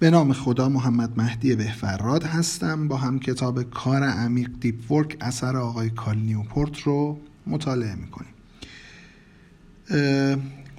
به 0.00 0.10
نام 0.10 0.32
خدا 0.32 0.68
محمد 0.68 1.20
مهدی 1.20 1.56
بهفراد 1.56 2.24
هستم. 2.24 2.88
با 2.88 2.96
هم 2.96 3.18
کتاب 3.18 3.62
کار 3.62 4.04
عمیق 4.04 4.50
Deep 4.60 4.92
Work 4.92 5.16
اثر 5.20 5.56
آقای 5.56 5.90
کال 5.90 6.18
نیوپورت 6.18 6.80
رو 6.80 7.20
مطالعه 7.46 7.94
می‌کنیم. 7.94 8.32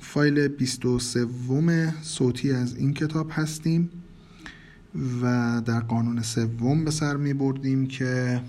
فایل 0.02 0.48
23 0.48 1.94
صوتی 2.02 2.52
از 2.52 2.76
این 2.76 2.94
کتاب 2.94 3.28
هستیم 3.32 3.90
و 5.22 5.62
در 5.66 5.80
قانون 5.80 6.22
سوم 6.22 6.86
به 6.86 6.92
سر 6.92 7.18
می 7.18 7.34
بردیم 7.34 7.88
که 7.88 8.42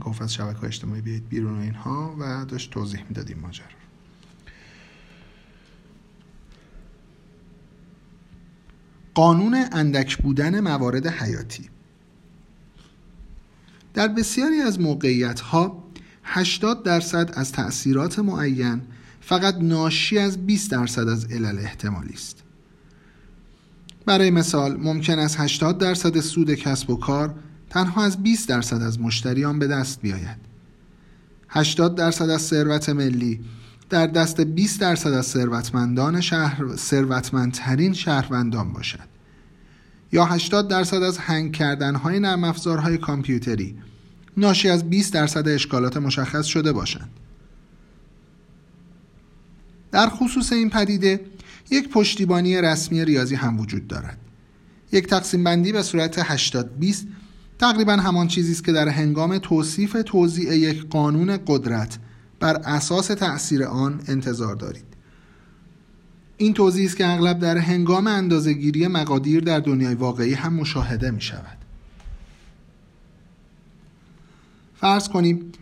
گفت 0.00 0.22
از 0.22 0.34
شبکه 0.34 0.64
اجتماعی 0.64 1.00
بیایید 1.00 1.28
بیرون 1.28 1.58
و 1.58 1.60
اینها 1.60 2.16
و 2.20 2.44
داشت 2.44 2.70
توضیح 2.70 3.00
می‌دادیم 3.08 3.38
ماجرا 3.38 3.83
قانون 9.14 9.64
اندک 9.72 10.16
بودن 10.16 10.60
موارد 10.60 11.06
حیاتی 11.06 11.68
در 13.94 14.08
بسیاری 14.08 14.60
از 14.60 14.80
موقعیت 14.80 15.40
ها 15.40 15.84
80 16.24 16.82
درصد 16.82 17.30
از 17.34 17.52
تأثیرات 17.52 18.18
معین 18.18 18.80
فقط 19.20 19.54
ناشی 19.54 20.18
از 20.18 20.46
20 20.46 20.70
درصد 20.70 21.08
از 21.08 21.24
علل 21.24 21.58
احتمالی 21.58 22.12
است. 22.12 22.42
برای 24.06 24.30
مثال 24.30 24.76
ممکن 24.76 25.18
است 25.18 25.40
80 25.40 25.78
درصد 25.78 26.20
سود 26.20 26.54
کسب 26.54 26.90
و 26.90 26.96
کار 26.96 27.34
تنها 27.70 28.04
از 28.04 28.22
20 28.22 28.48
درصد 28.48 28.82
از 28.82 29.00
مشتریان 29.00 29.58
به 29.58 29.66
دست 29.66 30.00
بیاید. 30.00 30.36
80 31.48 31.94
درصد 31.94 32.30
از 32.30 32.42
ثروت 32.42 32.88
ملی 32.88 33.40
در 33.90 34.06
دست 34.06 34.40
20 34.40 34.80
درصد 34.80 35.12
از 35.12 35.26
ثروتمندان 35.26 36.20
شهر 36.20 36.76
ثروتمندترین 36.76 37.92
شهروندان 37.92 38.72
باشد. 38.72 39.14
یا 40.12 40.24
80 40.24 40.68
درصد 40.68 41.02
از 41.02 41.18
هنگ 41.18 41.52
کردن 41.52 41.94
های 41.94 42.20
نرم 42.20 42.44
افزارهای 42.44 42.98
کامپیوتری 42.98 43.74
ناشی 44.36 44.68
از 44.68 44.90
20 44.90 45.12
درصد 45.12 45.48
اشکالات 45.48 45.96
مشخص 45.96 46.46
شده 46.46 46.72
باشند 46.72 47.10
در 49.92 50.08
خصوص 50.08 50.52
این 50.52 50.70
پدیده 50.70 51.20
یک 51.70 51.88
پشتیبانی 51.88 52.60
رسمی 52.60 53.04
ریاضی 53.04 53.34
هم 53.34 53.60
وجود 53.60 53.86
دارد. 53.86 54.18
یک 54.92 55.06
تقسیم 55.06 55.44
بندی 55.44 55.72
به 55.72 55.82
صورت 55.82 56.18
80 56.18 56.78
20 56.78 57.06
تقریبا 57.58 57.92
همان 57.92 58.28
چیزی 58.28 58.52
است 58.52 58.64
که 58.64 58.72
در 58.72 58.88
هنگام 58.88 59.38
توصیف 59.38 59.96
توزیع 60.06 60.56
یک 60.56 60.88
قانون 60.88 61.38
قدرت 61.46 61.98
بر 62.44 62.56
اساس 62.56 63.06
تأثیر 63.06 63.64
آن 63.64 64.00
انتظار 64.08 64.54
دارید. 64.54 64.84
این 66.36 66.54
توضیح 66.54 66.86
است 66.86 66.96
که 66.96 67.08
اغلب 67.08 67.38
در 67.38 67.58
هنگام 67.58 68.06
اندازهگیری 68.06 68.86
مقادیر 68.86 69.40
در 69.40 69.60
دنیای 69.60 69.94
واقعی 69.94 70.34
هم 70.34 70.54
مشاهده 70.54 71.10
می 71.10 71.20
شود 71.20 71.58
فرض 74.74 75.08
کنیم 75.08 75.52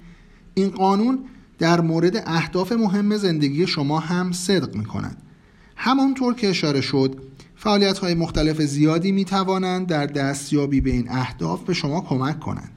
این 0.55 0.69
قانون 0.69 1.19
در 1.59 1.81
مورد 1.81 2.17
اهداف 2.27 2.73
مهم 2.73 3.17
زندگی 3.17 3.67
شما 3.67 3.99
هم 3.99 4.33
صدق 4.33 4.75
می 4.75 4.85
کند 4.85 5.17
همانطور 5.77 6.35
که 6.35 6.51
اشاره 6.51 6.81
شد 6.81 7.23
فعالیت 7.57 7.99
های 7.99 8.15
مختلف 8.15 8.63
زیادی 8.63 9.13
می 9.13 9.25
توانند 9.25 9.87
در 9.87 10.07
دستیابی 10.07 10.81
به 10.81 10.91
این 10.91 11.11
اهداف 11.11 11.65
به 11.65 11.75
شما 11.75 12.01
کمک 12.01 12.41
کنند. 12.41 12.72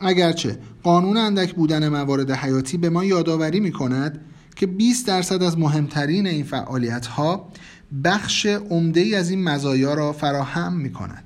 اگرچه 0.00 0.58
قانون 0.82 1.16
اندک 1.16 1.54
بودن 1.54 1.88
موارد 1.88 2.30
حیاتی 2.30 2.76
به 2.76 2.90
ما 2.90 3.04
یادآوری 3.04 3.60
می 3.60 3.72
کند 3.72 4.20
که 4.56 4.66
20 4.66 5.06
درصد 5.06 5.42
از 5.42 5.58
مهمترین 5.58 6.26
این 6.26 6.44
فعالیت 6.44 7.06
ها 7.06 7.48
بخش 8.04 8.46
عمده 8.46 9.00
ای 9.00 9.14
از 9.14 9.30
این 9.30 9.44
مزایا 9.44 9.94
را 9.94 10.12
فراهم 10.12 10.72
می 10.72 10.92
کند. 10.92 11.24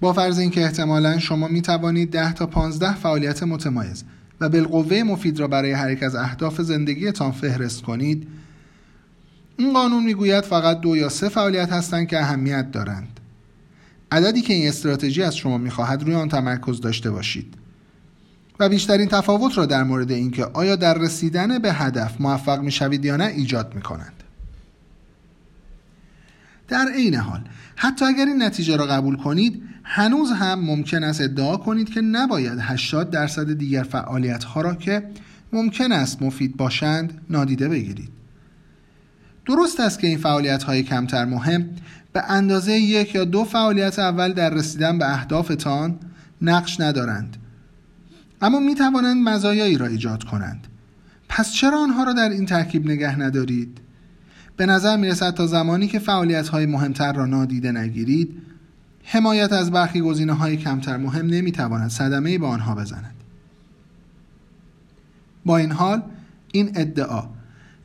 با 0.00 0.12
فرض 0.12 0.38
اینکه 0.38 0.64
احتمالا 0.64 1.18
شما 1.18 1.48
می 1.48 1.62
توانید 1.62 2.10
10 2.10 2.32
تا 2.32 2.46
15 2.46 2.94
فعالیت 2.94 3.42
متمایز 3.42 4.04
و 4.40 4.48
بالقوه 4.48 5.02
مفید 5.02 5.40
را 5.40 5.48
برای 5.48 5.72
هر 5.72 5.90
یک 5.90 6.02
از 6.02 6.14
اهداف 6.14 6.60
زندگیتان 6.60 7.32
فهرست 7.32 7.82
کنید 7.82 8.28
این 9.56 9.72
قانون 9.72 10.04
می‌گوید 10.04 10.44
فقط 10.44 10.80
دو 10.80 10.96
یا 10.96 11.08
سه 11.08 11.28
فعالیت 11.28 11.72
هستند 11.72 12.08
که 12.08 12.20
اهمیت 12.20 12.70
دارند 12.70 13.17
عددی 14.12 14.40
که 14.40 14.54
این 14.54 14.68
استراتژی 14.68 15.22
از 15.22 15.36
شما 15.36 15.58
می‌خواهد 15.58 16.02
روی 16.02 16.14
آن 16.14 16.28
تمرکز 16.28 16.80
داشته 16.80 17.10
باشید 17.10 17.54
و 18.60 18.68
بیشترین 18.68 19.08
تفاوت 19.08 19.58
را 19.58 19.66
در 19.66 19.82
مورد 19.82 20.10
اینکه 20.10 20.44
آیا 20.44 20.76
در 20.76 20.98
رسیدن 20.98 21.58
به 21.58 21.72
هدف 21.72 22.20
موفق 22.20 22.60
می‌شوید 22.60 23.04
یا 23.04 23.16
نه 23.16 23.24
ایجاد 23.24 23.74
می 23.74 23.82
کنند. 23.82 24.12
در 26.68 26.88
عین 26.94 27.14
حال 27.14 27.40
حتی 27.76 28.04
اگر 28.04 28.26
این 28.26 28.42
نتیجه 28.42 28.76
را 28.76 28.86
قبول 28.86 29.16
کنید 29.16 29.62
هنوز 29.84 30.32
هم 30.32 30.60
ممکن 30.60 31.04
است 31.04 31.20
ادعا 31.20 31.56
کنید 31.56 31.90
که 31.90 32.00
نباید 32.00 32.58
80 32.60 33.10
درصد 33.10 33.52
دیگر 33.52 33.82
فعالیت 33.82 34.44
ها 34.44 34.60
را 34.60 34.74
که 34.74 35.02
ممکن 35.52 35.92
است 35.92 36.22
مفید 36.22 36.56
باشند 36.56 37.20
نادیده 37.30 37.68
بگیرید 37.68 38.08
درست 39.46 39.80
است 39.80 39.98
که 39.98 40.06
این 40.06 40.18
فعالیت 40.18 40.62
های 40.62 40.82
کمتر 40.82 41.24
مهم 41.24 41.70
به 42.18 42.30
اندازه 42.30 42.72
یک 42.72 43.14
یا 43.14 43.24
دو 43.24 43.44
فعالیت 43.44 43.98
اول 43.98 44.32
در 44.32 44.50
رسیدن 44.50 44.98
به 44.98 45.12
اهدافتان 45.12 45.98
نقش 46.42 46.80
ندارند. 46.80 47.36
اما 48.42 48.60
می 48.60 48.74
توانند 48.74 49.28
مزایایی 49.28 49.78
را 49.78 49.86
ایجاد 49.86 50.24
کنند. 50.24 50.66
پس 51.28 51.52
چرا 51.52 51.78
آنها 51.78 52.04
را 52.04 52.12
در 52.12 52.28
این 52.28 52.46
ترکیب 52.46 52.86
نگه 52.86 53.18
ندارید؟ 53.18 53.78
به 54.56 54.66
نظر 54.66 54.96
می 54.96 55.08
رسد 55.08 55.34
تا 55.34 55.46
زمانی 55.46 55.86
که 55.86 55.98
فعالیت 55.98 56.48
های 56.48 56.66
مهمتر 56.66 57.12
را 57.12 57.26
نادیده 57.26 57.72
نگیرید 57.72 58.42
حمایت 59.04 59.52
از 59.52 59.70
برخی 59.70 60.00
گزینه 60.00 60.32
های 60.32 60.56
کمتر 60.56 60.96
مهم 60.96 61.26
نمی 61.26 61.52
تواند 61.52 61.90
صدمه 61.90 62.38
به 62.38 62.46
آنها 62.46 62.74
بزند. 62.74 63.14
با 65.44 65.56
این 65.56 65.72
حال 65.72 66.02
این 66.52 66.72
ادعا 66.74 67.24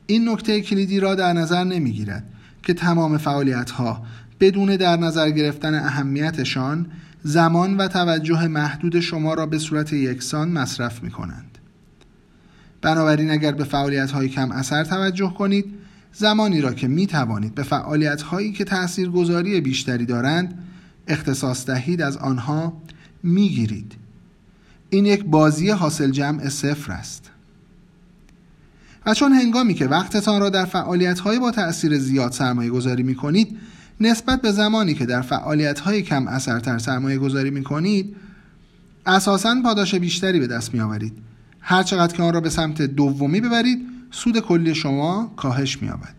این 0.06 0.28
نکته 0.28 0.60
کلیدی 0.60 1.00
را 1.00 1.14
در 1.14 1.32
نظر 1.32 1.64
نمی 1.64 1.92
گیرد 1.92 2.24
که 2.64 2.74
تمام 2.74 3.18
فعالیت 3.18 3.70
ها 3.70 4.02
بدون 4.40 4.76
در 4.76 4.96
نظر 4.96 5.30
گرفتن 5.30 5.74
اهمیتشان 5.74 6.86
زمان 7.22 7.76
و 7.76 7.88
توجه 7.88 8.48
محدود 8.48 9.00
شما 9.00 9.34
را 9.34 9.46
به 9.46 9.58
صورت 9.58 9.92
یکسان 9.92 10.48
مصرف 10.48 11.02
می 11.02 11.10
کنند. 11.10 11.58
بنابراین 12.82 13.30
اگر 13.30 13.52
به 13.52 13.64
فعالیت 13.64 14.10
های 14.10 14.28
کم 14.28 14.52
اثر 14.52 14.84
توجه 14.84 15.34
کنید 15.34 15.64
زمانی 16.12 16.60
را 16.60 16.72
که 16.72 16.88
می 16.88 17.06
توانید 17.06 17.54
به 17.54 17.62
فعالیت 17.62 18.22
هایی 18.22 18.52
که 18.52 18.64
تأثیر 18.64 19.10
گذاری 19.10 19.60
بیشتری 19.60 20.06
دارند 20.06 20.58
اختصاص 21.08 21.66
دهید 21.66 22.02
از 22.02 22.16
آنها 22.16 22.82
می 23.22 23.48
گیرید. 23.48 23.92
این 24.90 25.06
یک 25.06 25.24
بازی 25.24 25.70
حاصل 25.70 26.10
جمع 26.10 26.48
صفر 26.48 26.92
است. 26.92 27.30
و 29.06 29.14
چون 29.14 29.32
هنگامی 29.32 29.74
که 29.74 29.86
وقتتان 29.86 30.40
را 30.40 30.50
در 30.50 30.64
فعالیت 30.64 31.20
های 31.20 31.38
با 31.38 31.50
تأثیر 31.50 31.98
زیاد 31.98 32.32
سرمایه 32.32 32.70
گذاری 32.70 33.02
می 33.02 33.14
کنید 33.14 33.58
نسبت 34.00 34.42
به 34.42 34.52
زمانی 34.52 34.94
که 34.94 35.06
در 35.06 35.22
فعالیت 35.22 35.80
های 35.80 36.02
کم 36.02 36.28
اثرتر 36.28 36.78
سرمایه 36.78 37.18
گذاری 37.18 37.50
می 37.50 37.64
کنید 37.64 38.16
اساسا 39.06 39.56
پاداش 39.64 39.94
بیشتری 39.94 40.40
به 40.40 40.46
دست 40.46 40.74
می 40.74 40.80
آورید 40.80 41.12
هر 41.60 41.82
چقدر 41.82 42.16
که 42.16 42.22
آن 42.22 42.34
را 42.34 42.40
به 42.40 42.50
سمت 42.50 42.82
دومی 42.82 43.40
ببرید 43.40 43.78
سود 44.10 44.40
کلی 44.40 44.74
شما 44.74 45.32
کاهش 45.36 45.82
می 45.82 45.88
آورد 45.88 46.14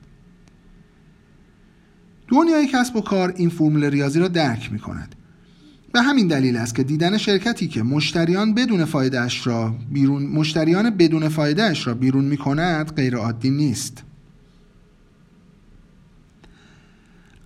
دنیای 2.28 2.68
کسب 2.68 2.96
و 2.96 3.02
کار 3.02 3.34
این 3.36 3.50
فرمول 3.50 3.84
ریاضی 3.84 4.20
را 4.20 4.28
درک 4.28 4.72
می 4.72 4.80
کند 4.80 5.16
به 5.96 6.02
همین 6.02 6.28
دلیل 6.28 6.58
است 6.58 6.76
که 6.76 6.84
دیدن 6.84 7.18
شرکتی 7.18 7.68
که 7.68 7.84
مشتریان 7.84 8.54
بدون 8.54 8.86
فایده 8.86 9.28
را 9.44 9.76
بیرون 9.92 10.24
مشتریان 10.24 10.90
بدون 10.90 11.30
فایده 11.30 11.74
را 11.84 11.94
بیرون 11.94 12.26
می 12.26 12.38
کند 12.38 12.96
غیر 12.96 13.16
عادی 13.16 13.50
نیست. 13.50 14.04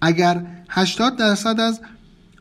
اگر 0.01 0.41
80 0.69 1.17
درصد 1.17 1.59
از 1.59 1.79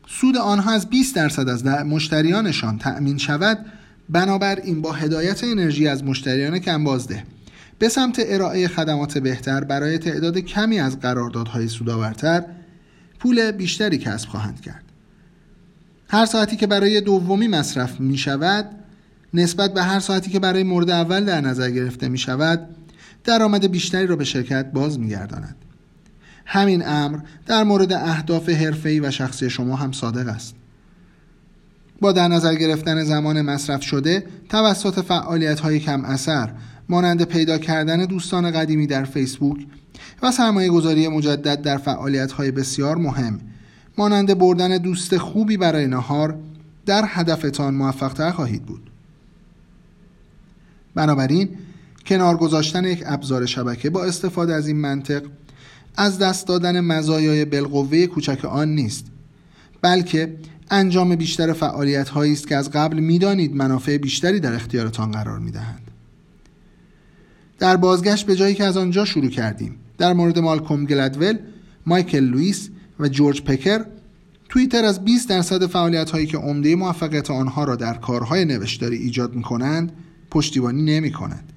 سود 0.07 0.37
آنها 0.37 0.71
از 0.71 0.89
20 0.89 1.15
درصد 1.15 1.49
از 1.49 1.65
مشتریانشان 1.65 2.77
تأمین 2.77 3.17
شود 3.17 3.65
بنابراین 4.09 4.81
با 4.81 4.91
هدایت 4.91 5.43
انرژی 5.43 5.87
از 5.87 6.03
مشتریان 6.03 6.59
کم 6.59 6.83
بازده 6.83 7.23
به 7.79 7.89
سمت 7.89 8.21
ارائه 8.25 8.67
خدمات 8.67 9.17
بهتر 9.17 9.63
برای 9.63 9.97
تعداد 9.97 10.37
کمی 10.37 10.79
از 10.79 10.99
قراردادهای 10.99 11.67
سودآورتر 11.67 12.43
پول 13.19 13.51
بیشتری 13.51 13.97
کسب 13.97 14.29
خواهند 14.29 14.61
کرد 14.61 14.83
هر 16.09 16.25
ساعتی 16.25 16.55
که 16.55 16.67
برای 16.67 17.01
دومی 17.01 17.47
مصرف 17.47 17.99
می 17.99 18.17
شود 18.17 18.65
نسبت 19.33 19.73
به 19.73 19.83
هر 19.83 19.99
ساعتی 19.99 20.31
که 20.31 20.39
برای 20.39 20.63
مورد 20.63 20.89
اول 20.89 21.25
در 21.25 21.41
نظر 21.41 21.69
گرفته 21.69 22.09
می 22.09 22.17
شود 22.17 22.75
درآمد 23.23 23.71
بیشتری 23.71 24.07
را 24.07 24.15
به 24.15 24.23
شرکت 24.23 24.71
باز 24.71 24.99
می 24.99 25.09
گرداند. 25.09 25.55
همین 26.51 26.87
امر 26.87 27.19
در 27.45 27.63
مورد 27.63 27.93
اهداف 27.93 28.49
حرفه‌ای 28.49 28.99
و 28.99 29.11
شخصی 29.11 29.49
شما 29.49 29.75
هم 29.75 29.91
صادق 29.91 30.27
است. 30.27 30.55
با 32.01 32.11
در 32.11 32.27
نظر 32.27 32.55
گرفتن 32.55 33.03
زمان 33.03 33.41
مصرف 33.41 33.83
شده 33.83 34.23
توسط 34.49 35.05
فعالیت 35.05 35.59
های 35.59 35.79
کم 35.79 36.05
اثر 36.05 36.51
مانند 36.89 37.23
پیدا 37.23 37.57
کردن 37.57 38.05
دوستان 38.05 38.51
قدیمی 38.51 38.87
در 38.87 39.03
فیسبوک 39.03 39.57
و 40.23 40.31
سرمایه 40.31 40.69
گذاری 40.69 41.07
مجدد 41.07 41.61
در 41.61 41.77
فعالیت 41.77 42.31
های 42.31 42.51
بسیار 42.51 42.97
مهم 42.97 43.39
مانند 43.97 44.37
بردن 44.37 44.77
دوست 44.77 45.17
خوبی 45.17 45.57
برای 45.57 45.87
نهار 45.87 46.35
در 46.85 47.03
هدفتان 47.07 47.73
موفقتر 47.73 48.31
خواهید 48.31 48.63
بود 48.65 48.89
بنابراین 50.95 51.49
کنار 52.05 52.37
گذاشتن 52.37 52.85
یک 52.85 53.03
ابزار 53.05 53.45
شبکه 53.45 53.89
با 53.89 54.03
استفاده 54.03 54.53
از 54.53 54.67
این 54.67 54.77
منطق 54.77 55.23
از 55.97 56.19
دست 56.19 56.47
دادن 56.47 56.79
مزایای 56.79 57.45
بالقوه 57.45 58.05
کوچک 58.05 58.45
آن 58.45 58.75
نیست 58.75 59.05
بلکه 59.81 60.35
انجام 60.71 61.15
بیشتر 61.15 61.53
فعالیت 61.53 62.09
هایی 62.09 62.33
است 62.33 62.47
که 62.47 62.55
از 62.55 62.71
قبل 62.71 62.99
می‌دانید 62.99 63.55
منافع 63.55 63.97
بیشتری 63.97 64.39
در 64.39 64.53
اختیارتان 64.53 65.11
قرار 65.11 65.39
می‌دهند 65.39 65.81
در 67.59 67.77
بازگشت 67.77 68.25
به 68.25 68.35
جایی 68.35 68.55
که 68.55 68.63
از 68.63 68.77
آنجا 68.77 69.05
شروع 69.05 69.29
کردیم 69.29 69.75
در 69.97 70.13
مورد 70.13 70.39
مالکوم 70.39 70.85
گلدول 70.85 71.37
مایکل 71.85 72.19
لوئیس 72.23 72.69
و 72.99 73.07
جورج 73.07 73.41
پکر 73.41 73.85
توییتر 74.49 74.85
از 74.85 75.05
20 75.05 75.29
درصد 75.29 75.65
فعالیت 75.65 76.09
هایی 76.09 76.25
که 76.25 76.37
عمده 76.37 76.75
موفقیت 76.75 77.31
آنها 77.31 77.63
را 77.63 77.75
در 77.75 77.93
کارهای 77.93 78.45
نوشتاری 78.45 78.97
ایجاد 78.97 79.35
می 79.35 79.41
کنند 79.41 79.91
پشتیبانی 80.31 80.81
نمی 80.81 81.11
کند. 81.11 81.53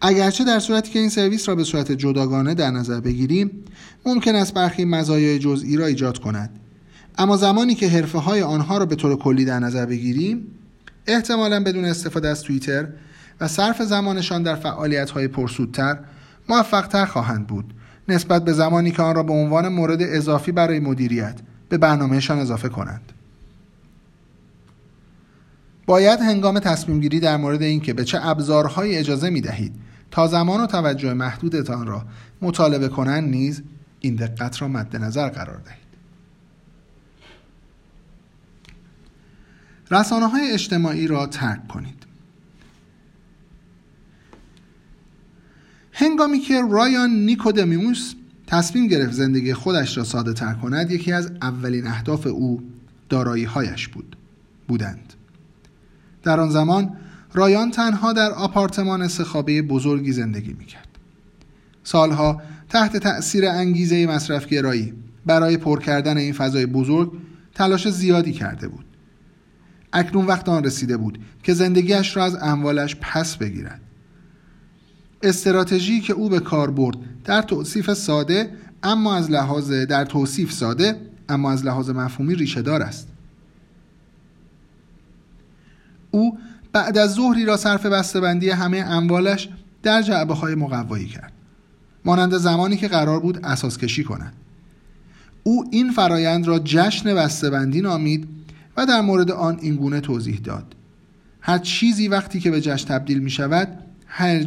اگرچه 0.00 0.44
در 0.44 0.58
صورتی 0.58 0.90
که 0.90 0.98
این 0.98 1.08
سرویس 1.08 1.48
را 1.48 1.54
به 1.54 1.64
صورت 1.64 1.92
جداگانه 1.92 2.54
در 2.54 2.70
نظر 2.70 3.00
بگیریم 3.00 3.50
ممکن 4.06 4.34
است 4.34 4.54
برخی 4.54 4.84
مزایای 4.84 5.38
جزئی 5.38 5.76
را 5.76 5.86
ایجاد 5.86 6.18
کند. 6.18 6.50
اما 7.18 7.36
زمانی 7.36 7.74
که 7.74 7.88
حرفه 7.88 8.18
های 8.18 8.42
آنها 8.42 8.78
را 8.78 8.86
به 8.86 8.96
طور 8.96 9.16
کلی 9.16 9.44
در 9.44 9.58
نظر 9.58 9.86
بگیریم 9.86 10.46
احتمالا 11.06 11.62
بدون 11.62 11.84
استفاده 11.84 12.28
از 12.28 12.42
توییتر 12.42 12.88
و 13.40 13.48
صرف 13.48 13.82
زمانشان 13.82 14.42
در 14.42 14.54
فعالیت 14.54 15.10
های 15.10 15.28
پرسودتر 15.28 15.98
موفقتر 16.48 17.04
خواهند 17.04 17.46
بود 17.46 17.74
نسبت 18.08 18.44
به 18.44 18.52
زمانی 18.52 18.90
که 18.90 19.02
آن 19.02 19.14
را 19.14 19.22
به 19.22 19.32
عنوان 19.32 19.68
مورد 19.68 20.02
اضافی 20.02 20.52
برای 20.52 20.80
مدیریت 20.80 21.40
به 21.68 21.78
برنامهشان 21.78 22.38
اضافه 22.38 22.68
کنند. 22.68 23.12
باید 25.86 26.20
هنگام 26.20 26.58
تصمیم 26.58 27.00
گیری 27.00 27.20
در 27.20 27.36
مورد 27.36 27.62
اینکه 27.62 27.92
به 27.92 28.04
چه 28.04 28.18
ابزارهایی 28.22 28.96
اجازه 28.96 29.30
می 29.30 29.40
دهید 29.40 29.74
تا 30.14 30.26
زمان 30.26 30.60
و 30.60 30.66
توجه 30.66 31.14
محدودتان 31.14 31.86
را 31.86 32.06
مطالبه 32.42 32.88
کنند 32.88 33.30
نیز 33.30 33.62
این 34.00 34.14
دقت 34.14 34.62
را 34.62 34.68
مد 34.68 34.96
نظر 34.96 35.28
قرار 35.28 35.60
دهید. 35.60 35.78
رسانه 39.90 40.26
های 40.26 40.50
اجتماعی 40.50 41.06
را 41.06 41.26
ترک 41.26 41.68
کنید. 41.68 42.06
هنگامی 45.92 46.38
که 46.38 46.62
رایان 46.70 47.10
نیکودمیموس 47.10 48.14
تصمیم 48.46 48.86
گرفت 48.86 49.12
زندگی 49.12 49.54
خودش 49.54 49.96
را 49.96 50.04
ساده 50.04 50.32
تر 50.32 50.54
کند 50.54 50.90
یکی 50.90 51.12
از 51.12 51.32
اولین 51.42 51.86
اهداف 51.86 52.26
او 52.26 52.62
دارایی 53.08 53.44
هایش 53.44 53.88
بود 53.88 54.16
بودند. 54.68 55.14
در 56.22 56.40
آن 56.40 56.50
زمان 56.50 56.96
رایان 57.34 57.70
تنها 57.70 58.12
در 58.12 58.30
آپارتمان 58.30 59.08
سخابه 59.08 59.62
بزرگی 59.62 60.12
زندگی 60.12 60.52
می‌کرد. 60.52 60.88
سالها 61.84 62.42
تحت 62.68 62.96
تأثیر 62.96 63.48
انگیزه 63.48 64.06
مصرفگرایی 64.06 64.94
برای 65.26 65.56
پر 65.56 65.80
کردن 65.80 66.16
این 66.16 66.32
فضای 66.32 66.66
بزرگ 66.66 67.12
تلاش 67.54 67.88
زیادی 67.88 68.32
کرده 68.32 68.68
بود. 68.68 68.84
اکنون 69.92 70.26
وقت 70.26 70.48
آن 70.48 70.64
رسیده 70.64 70.96
بود 70.96 71.18
که 71.42 71.54
زندگیش 71.54 72.16
را 72.16 72.24
از 72.24 72.36
اموالش 72.40 72.96
پس 73.00 73.36
بگیرد. 73.36 73.80
استراتژی 75.22 76.00
که 76.00 76.12
او 76.12 76.28
به 76.28 76.40
کار 76.40 76.70
برد 76.70 76.96
در 77.24 77.42
توصیف 77.42 77.92
ساده 77.92 78.50
اما 78.82 79.14
از 79.14 79.30
لحاظ 79.30 79.72
در 79.72 80.04
توصیف 80.04 80.52
ساده 80.52 81.00
اما 81.28 81.52
از 81.52 81.64
لحاظ 81.64 81.90
مفهومی 81.90 82.34
ریشه 82.34 82.62
دار 82.62 82.82
است. 82.82 83.08
او 86.10 86.38
بعد 86.74 86.98
از 86.98 87.14
ظهری 87.14 87.44
را 87.44 87.56
صرف 87.56 87.86
بسته‌بندی 87.86 88.50
همه 88.50 88.78
اموالش 88.78 89.48
در 89.82 90.02
جعبه 90.02 90.34
های 90.34 90.54
مقوایی 90.54 91.06
کرد. 91.06 91.32
مانند 92.04 92.36
زمانی 92.36 92.76
که 92.76 92.88
قرار 92.88 93.20
بود 93.20 93.44
اساس 93.44 93.78
کشی 93.78 94.04
کند. 94.04 94.32
او 95.42 95.64
این 95.70 95.92
فرایند 95.92 96.46
را 96.46 96.58
جشن 96.58 97.14
بسته‌بندی 97.14 97.80
نامید 97.80 98.28
و 98.76 98.86
در 98.86 99.00
مورد 99.00 99.30
آن 99.30 99.58
اینگونه 99.62 100.00
توضیح 100.00 100.40
داد. 100.44 100.74
هر 101.40 101.58
چیزی 101.58 102.08
وقتی 102.08 102.40
که 102.40 102.50
به 102.50 102.60
جشن 102.60 102.88
تبدیل 102.88 103.18
می 103.18 103.30
شود 103.30 103.68
هر 104.06 104.44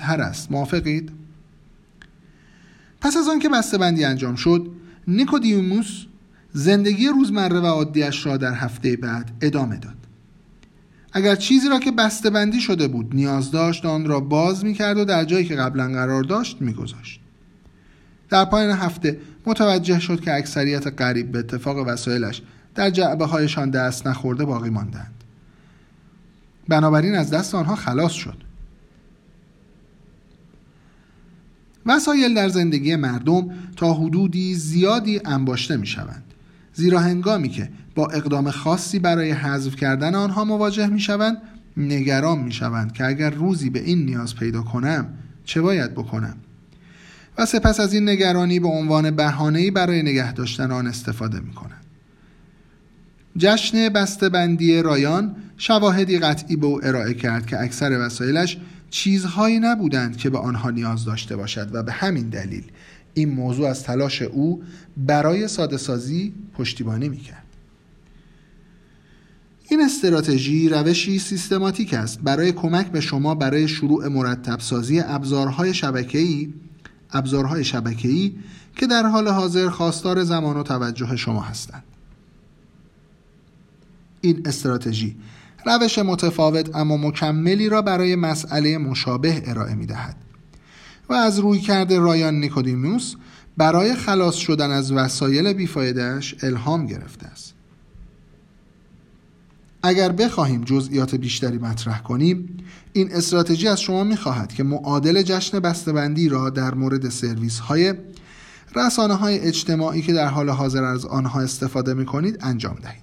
هر 0.00 0.20
است. 0.20 0.52
موافقید؟ 0.52 1.10
پس 3.00 3.16
از 3.16 3.28
آن 3.28 3.38
که 3.38 3.48
بندی 3.78 4.04
انجام 4.04 4.34
شد 4.34 4.70
نیکودیموس 5.08 6.04
زندگی 6.52 7.08
روزمره 7.08 7.60
و 7.60 7.66
عادیش 7.66 8.26
را 8.26 8.36
در 8.36 8.54
هفته 8.54 8.96
بعد 8.96 9.30
ادامه 9.40 9.76
داد. 9.76 10.01
اگر 11.12 11.36
چیزی 11.36 11.68
را 11.68 11.78
که 11.78 11.90
بسته 11.90 12.30
بندی 12.30 12.60
شده 12.60 12.88
بود 12.88 13.14
نیاز 13.14 13.50
داشت 13.50 13.84
آن 13.86 14.06
را 14.06 14.20
باز 14.20 14.64
می 14.64 14.74
کرد 14.74 14.98
و 14.98 15.04
در 15.04 15.24
جایی 15.24 15.44
که 15.44 15.56
قبلا 15.56 15.88
قرار 15.88 16.22
داشت 16.22 16.60
می 16.60 16.72
گذاشت. 16.72 17.20
در 18.28 18.44
پایان 18.44 18.70
هفته 18.70 19.18
متوجه 19.46 19.98
شد 20.00 20.20
که 20.20 20.34
اکثریت 20.34 20.86
قریب 20.86 21.32
به 21.32 21.38
اتفاق 21.38 21.76
وسایلش 21.86 22.42
در 22.74 22.90
جعبه 22.90 23.26
هایشان 23.26 23.70
دست 23.70 24.06
نخورده 24.06 24.44
باقی 24.44 24.70
ماندند. 24.70 25.14
بنابراین 26.68 27.14
از 27.14 27.30
دست 27.30 27.54
آنها 27.54 27.74
خلاص 27.74 28.12
شد. 28.12 28.36
وسایل 31.86 32.34
در 32.34 32.48
زندگی 32.48 32.96
مردم 32.96 33.50
تا 33.76 33.94
حدودی 33.94 34.54
زیادی 34.54 35.20
انباشته 35.24 35.76
می 35.76 35.86
شوند 35.86 36.31
زیرا 36.74 37.00
هنگامی 37.00 37.48
که 37.48 37.68
با 37.94 38.06
اقدام 38.06 38.50
خاصی 38.50 38.98
برای 38.98 39.30
حذف 39.30 39.76
کردن 39.76 40.14
آنها 40.14 40.44
مواجه 40.44 40.86
می 40.86 41.00
شوند 41.00 41.36
نگران 41.76 42.38
می 42.38 42.52
شوند 42.52 42.92
که 42.92 43.06
اگر 43.06 43.30
روزی 43.30 43.70
به 43.70 43.82
این 43.82 44.04
نیاز 44.04 44.36
پیدا 44.36 44.62
کنم 44.62 45.06
چه 45.44 45.60
باید 45.60 45.92
بکنم؟ 45.92 46.36
و 47.38 47.46
سپس 47.46 47.80
از 47.80 47.94
این 47.94 48.08
نگرانی 48.08 48.60
به 48.60 48.68
عنوان 48.68 49.10
بهانه‌ای 49.10 49.70
برای 49.70 50.02
نگه 50.02 50.32
داشتن 50.32 50.70
آن 50.70 50.86
استفاده 50.86 51.40
می 51.40 51.52
کنند 51.52 51.82
جشن 53.36 53.88
بندی 54.32 54.82
رایان 54.82 55.36
شواهدی 55.56 56.18
قطعی 56.18 56.56
به 56.56 56.66
او 56.66 56.86
ارائه 56.86 57.14
کرد 57.14 57.46
که 57.46 57.60
اکثر 57.60 58.06
وسایلش 58.06 58.58
چیزهایی 58.90 59.60
نبودند 59.60 60.16
که 60.16 60.30
به 60.30 60.38
آنها 60.38 60.70
نیاز 60.70 61.04
داشته 61.04 61.36
باشد 61.36 61.68
و 61.72 61.82
به 61.82 61.92
همین 61.92 62.28
دلیل 62.28 62.64
این 63.14 63.30
موضوع 63.30 63.68
از 63.68 63.82
تلاش 63.82 64.22
او 64.22 64.62
برای 64.96 65.48
ساده 65.48 65.76
سازی 65.76 66.34
پشتیبانی 66.54 67.08
می‌کرد. 67.08 67.42
این 69.68 69.80
استراتژی 69.80 70.68
روشی 70.68 71.18
سیستماتیک 71.18 71.94
است. 71.94 72.20
برای 72.20 72.52
کمک 72.52 72.86
به 72.86 73.00
شما 73.00 73.34
برای 73.34 73.68
شروع 73.68 74.08
مرتب 74.08 74.60
سازی 74.60 75.00
ابزارهای 75.00 75.74
شبکه‌ای 75.74 76.52
ابزارهای 77.10 77.64
شبکه‌ای 77.64 78.34
که 78.76 78.86
در 78.86 79.06
حال 79.06 79.28
حاضر 79.28 79.68
خواستار 79.68 80.24
زمان 80.24 80.56
و 80.56 80.62
توجه 80.62 81.16
شما 81.16 81.40
هستند. 81.40 81.84
این 84.20 84.42
استراتژی 84.44 85.16
روش 85.66 85.98
متفاوت 85.98 86.76
اما 86.76 86.96
مکملی 86.96 87.68
را 87.68 87.82
برای 87.82 88.16
مسئله 88.16 88.78
مشابه 88.78 89.42
ارائه 89.46 89.74
می 89.74 89.86
دهد 89.86 90.16
و 91.08 91.12
از 91.12 91.38
روی 91.38 91.60
کرده 91.60 91.98
رایان 91.98 92.34
نیکودیموس 92.34 93.14
برای 93.56 93.94
خلاص 93.94 94.34
شدن 94.34 94.70
از 94.70 94.92
وسایل 94.92 95.52
بیفایدهش 95.52 96.34
الهام 96.42 96.86
گرفته 96.86 97.26
است. 97.26 97.54
اگر 99.82 100.12
بخواهیم 100.12 100.64
جزئیات 100.64 101.14
بیشتری 101.14 101.58
مطرح 101.58 102.02
کنیم 102.02 102.56
این 102.92 103.12
استراتژی 103.12 103.68
از 103.68 103.80
شما 103.80 104.04
می 104.04 104.16
خواهد 104.16 104.52
که 104.52 104.62
معادل 104.62 105.22
جشن 105.22 105.60
بسته‌بندی 105.60 106.28
را 106.28 106.50
در 106.50 106.74
مورد 106.74 107.08
سرویس 107.08 107.58
های 107.58 107.94
رسانه 108.76 109.14
های 109.14 109.38
اجتماعی 109.38 110.02
که 110.02 110.12
در 110.12 110.28
حال 110.28 110.50
حاضر 110.50 110.84
از 110.84 111.06
آنها 111.06 111.40
استفاده 111.40 111.94
می 111.94 112.06
کنید 112.06 112.38
انجام 112.40 112.74
دهید. 112.82 113.02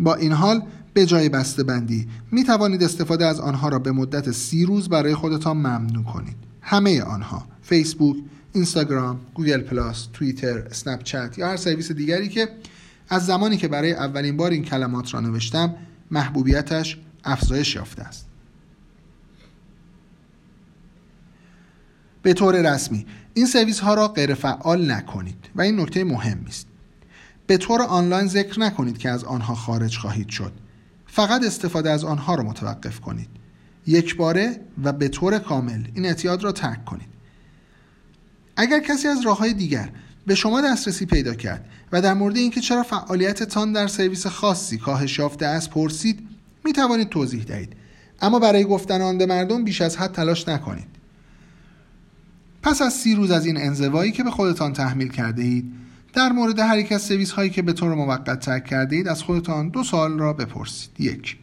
با 0.00 0.14
این 0.14 0.32
حال 0.32 0.62
به 0.94 1.06
جای 1.06 1.28
بسته 1.28 1.62
بندی 1.62 2.08
می 2.30 2.44
توانید 2.44 2.82
استفاده 2.82 3.26
از 3.26 3.40
آنها 3.40 3.68
را 3.68 3.78
به 3.78 3.92
مدت 3.92 4.30
سی 4.30 4.66
روز 4.66 4.88
برای 4.88 5.14
خودتان 5.14 5.56
ممنوع 5.56 6.04
کنید. 6.04 6.36
همه 6.60 7.02
آنها 7.02 7.46
فیسبوک، 7.62 8.16
اینستاگرام، 8.52 9.20
گوگل 9.34 9.60
پلاس، 9.60 10.08
توییتر، 10.12 10.58
اسنپ 10.58 11.02
چت 11.02 11.38
یا 11.38 11.48
هر 11.48 11.56
سرویس 11.56 11.92
دیگری 11.92 12.28
که 12.28 12.48
از 13.08 13.26
زمانی 13.26 13.56
که 13.56 13.68
برای 13.68 13.92
اولین 13.92 14.36
بار 14.36 14.50
این 14.50 14.64
کلمات 14.64 15.14
را 15.14 15.20
نوشتم 15.20 15.74
محبوبیتش 16.10 16.98
افزایش 17.24 17.74
یافته 17.74 18.02
است. 18.02 18.26
به 22.22 22.32
طور 22.32 22.74
رسمی 22.74 23.06
این 23.34 23.46
سرویس 23.46 23.80
ها 23.80 23.94
را 23.94 24.08
غیر 24.08 24.34
فعال 24.34 24.90
نکنید 24.90 25.44
و 25.54 25.62
این 25.62 25.80
نکته 25.80 26.04
مهمی 26.04 26.46
است 26.46 26.66
به 27.46 27.56
طور 27.56 27.82
آنلاین 27.82 28.26
ذکر 28.28 28.60
نکنید 28.60 28.98
که 28.98 29.10
از 29.10 29.24
آنها 29.24 29.54
خارج 29.54 29.96
خواهید 29.96 30.28
شد. 30.28 30.52
فقط 31.14 31.44
استفاده 31.44 31.90
از 31.90 32.04
آنها 32.04 32.34
را 32.34 32.42
متوقف 32.42 33.00
کنید. 33.00 33.28
یک 33.86 34.16
باره 34.16 34.60
و 34.84 34.92
به 34.92 35.08
طور 35.08 35.38
کامل 35.38 35.84
این 35.94 36.06
اعتیاد 36.06 36.44
را 36.44 36.52
ترک 36.52 36.84
کنید. 36.84 37.08
اگر 38.56 38.80
کسی 38.80 39.08
از 39.08 39.26
راه 39.26 39.38
های 39.38 39.52
دیگر 39.52 39.88
به 40.26 40.34
شما 40.34 40.60
دسترسی 40.60 41.06
پیدا 41.06 41.34
کرد 41.34 41.64
و 41.92 42.02
در 42.02 42.14
مورد 42.14 42.36
اینکه 42.36 42.60
چرا 42.60 42.82
فعالیتتان 42.82 43.72
در 43.72 43.86
سرویس 43.86 44.26
خاصی 44.26 44.78
کاهش 44.78 45.18
یافته 45.18 45.46
است 45.46 45.70
پرسید 45.70 46.28
می 46.64 46.72
توانید 46.72 47.08
توضیح 47.08 47.44
دهید. 47.44 47.76
اما 48.22 48.38
برای 48.38 48.64
گفتن 48.64 49.00
آن 49.00 49.18
به 49.18 49.26
مردم 49.26 49.64
بیش 49.64 49.80
از 49.80 49.96
حد 49.96 50.12
تلاش 50.12 50.48
نکنید. 50.48 50.88
پس 52.62 52.82
از 52.82 52.92
سی 52.92 53.14
روز 53.14 53.30
از 53.30 53.46
این 53.46 53.56
انزوایی 53.56 54.12
که 54.12 54.24
به 54.24 54.30
خودتان 54.30 54.72
تحمیل 54.72 55.08
کرده 55.08 55.42
اید 55.42 55.72
در 56.12 56.32
مورد 56.32 56.58
هر 56.58 56.78
یک 56.78 56.92
از 56.92 57.02
سرویس 57.02 57.30
هایی 57.30 57.50
که 57.50 57.62
به 57.62 57.72
طور 57.72 57.94
موقت 57.94 58.40
ترک 58.40 58.64
کرده 58.64 58.96
اید 58.96 59.08
از 59.08 59.22
خودتان 59.22 59.68
دو 59.68 59.84
سال 59.84 60.18
را 60.18 60.32
بپرسید 60.32 61.00
یک 61.00 61.36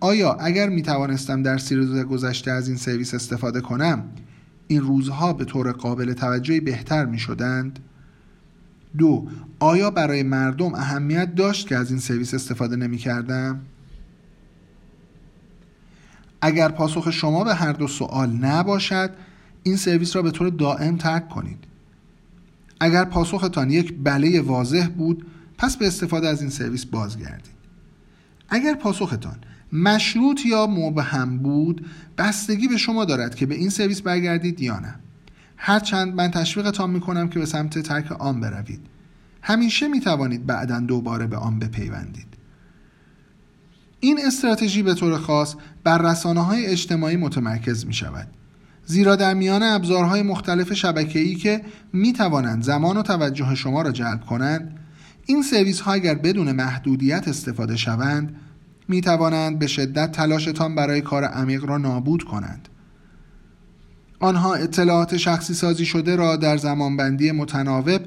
آیا 0.00 0.32
اگر 0.32 0.68
می 0.68 0.82
توانستم 0.82 1.42
در 1.42 1.58
سی 1.58 1.74
روز 1.74 1.96
گذشته 2.04 2.50
از 2.50 2.68
این 2.68 2.76
سرویس 2.76 3.14
استفاده 3.14 3.60
کنم 3.60 4.04
این 4.68 4.80
روزها 4.80 5.32
به 5.32 5.44
طور 5.44 5.72
قابل 5.72 6.12
توجهی 6.12 6.60
بهتر 6.60 7.04
می 7.04 7.18
شدند؟ 7.18 7.78
دو 8.98 9.28
آیا 9.58 9.90
برای 9.90 10.22
مردم 10.22 10.74
اهمیت 10.74 11.34
داشت 11.34 11.68
که 11.68 11.76
از 11.76 11.90
این 11.90 12.00
سرویس 12.00 12.34
استفاده 12.34 12.76
نمی 12.76 12.96
کردم؟ 12.96 13.60
اگر 16.40 16.68
پاسخ 16.68 17.10
شما 17.10 17.44
به 17.44 17.54
هر 17.54 17.72
دو 17.72 17.88
سوال 17.88 18.30
نباشد 18.30 19.10
این 19.62 19.76
سرویس 19.76 20.16
را 20.16 20.22
به 20.22 20.30
طور 20.30 20.48
دائم 20.48 20.96
ترک 20.96 21.28
کنید 21.28 21.67
اگر 22.80 23.04
پاسختان 23.04 23.70
یک 23.70 23.94
بله 24.04 24.40
واضح 24.40 24.88
بود 24.88 25.26
پس 25.58 25.76
به 25.76 25.86
استفاده 25.86 26.28
از 26.28 26.40
این 26.40 26.50
سرویس 26.50 26.84
بازگردید. 26.84 27.58
اگر 28.48 28.74
پاسختان 28.74 29.36
مشروط 29.72 30.46
یا 30.46 30.66
مبهم 30.66 31.38
بود 31.38 31.86
بستگی 32.18 32.68
به 32.68 32.76
شما 32.76 33.04
دارد 33.04 33.34
که 33.34 33.46
به 33.46 33.54
این 33.54 33.70
سرویس 33.70 34.02
برگردید 34.02 34.60
یا 34.60 34.78
نه. 34.78 34.94
هرچند 35.56 36.14
من 36.14 36.30
تشویقتان 36.30 36.90
می‌کنم 36.90 37.28
که 37.28 37.38
به 37.38 37.46
سمت 37.46 37.78
ترک 37.78 38.12
آن 38.12 38.40
بروید. 38.40 38.80
همیشه 39.42 39.88
می 39.88 40.00
توانید 40.00 40.46
بعدا 40.46 40.80
دوباره 40.80 41.26
به 41.26 41.36
آن 41.36 41.58
بپیوندید. 41.58 42.26
این 44.00 44.18
استراتژی 44.26 44.82
به 44.82 44.94
طور 44.94 45.18
خاص 45.18 45.54
بر 45.84 45.98
رسانه 45.98 46.44
های 46.44 46.66
اجتماعی 46.66 47.16
متمرکز 47.16 47.86
می 47.86 47.94
شود 47.94 48.28
زیرا 48.90 49.16
در 49.16 49.34
میان 49.34 49.62
ابزارهای 49.62 50.22
مختلف 50.22 50.72
شبکه‌ای 50.72 51.34
که 51.34 51.60
می 51.92 52.12
توانند 52.12 52.62
زمان 52.62 52.96
و 52.96 53.02
توجه 53.02 53.54
شما 53.54 53.82
را 53.82 53.92
جلب 53.92 54.20
کنند 54.20 54.78
این 55.26 55.42
سرویس 55.42 55.80
ها 55.80 55.92
اگر 55.92 56.14
بدون 56.14 56.52
محدودیت 56.52 57.28
استفاده 57.28 57.76
شوند 57.76 58.36
می 58.88 59.00
توانند 59.00 59.58
به 59.58 59.66
شدت 59.66 60.12
تلاشتان 60.12 60.74
برای 60.74 61.00
کار 61.00 61.24
عمیق 61.24 61.64
را 61.64 61.78
نابود 61.78 62.22
کنند 62.22 62.68
آنها 64.20 64.54
اطلاعات 64.54 65.16
شخصی 65.16 65.54
سازی 65.54 65.84
شده 65.84 66.16
را 66.16 66.36
در 66.36 66.56
زمانبندی 66.56 67.32
متناوب 67.32 68.00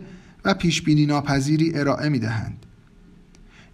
و 0.45 0.53
پیشبینی 0.53 1.05
ناپذیری 1.05 1.71
ارائه 1.75 2.09
می 2.09 2.19
دهند. 2.19 2.65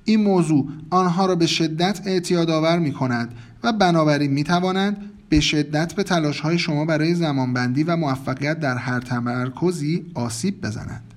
این 0.06 0.24
موضوع 0.24 0.68
آنها 0.90 1.26
را 1.26 1.36
به 1.36 1.48
شدت 1.48 2.02
اعتیاد 2.06 2.50
آور 2.50 2.80
می 2.80 2.92
کند 2.92 3.34
و 3.64 3.74
بنابراین 3.74 4.32
می 4.32 4.44
توانند 4.44 5.17
به 5.30 5.40
شدت 5.40 5.94
به 5.94 6.04
تلاش 6.04 6.40
های 6.40 6.60
شما 6.60 6.86
برای 6.86 7.16
زمانبندی 7.16 7.84
و 7.84 7.96
موفقیت 7.96 8.60
در 8.60 8.78
هر 8.78 9.00
تمرکزی 9.00 10.06
آسیب 10.14 10.62
بزنند. 10.62 11.14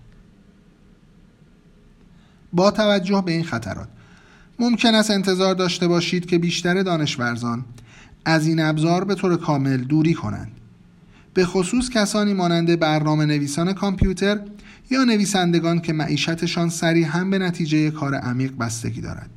با 2.53 2.71
توجه 2.71 3.23
به 3.27 3.33
این 3.33 3.45
خطرات 3.45 3.89
ممکن 4.59 4.95
است 4.95 5.11
انتظار 5.11 5.55
داشته 5.55 5.89
باشید 5.89 6.27
که 6.27 6.39
بیشتر 6.39 6.83
دانشورزان 6.83 7.65
از 8.25 8.47
این 8.47 8.61
ابزار 8.61 9.05
به 9.05 9.15
طور 9.15 9.37
کامل 9.37 9.77
دوری 9.77 10.15
کنند 10.15 10.53
به 11.35 11.45
خصوص 11.45 11.91
کسانی 11.91 12.33
مانند 12.33 12.79
برنامه 12.79 13.27
نویسان 13.27 13.73
کامپیوتر 13.73 14.41
یا 14.91 15.05
نویسندگان 15.05 15.81
که 15.81 15.93
معیشتشان 15.93 16.69
صریحا 16.69 17.25
به 17.25 17.39
نتیجه 17.39 17.91
کار 17.91 18.15
عمیق 18.15 18.57
بستگی 18.57 19.01
دارد 19.01 19.31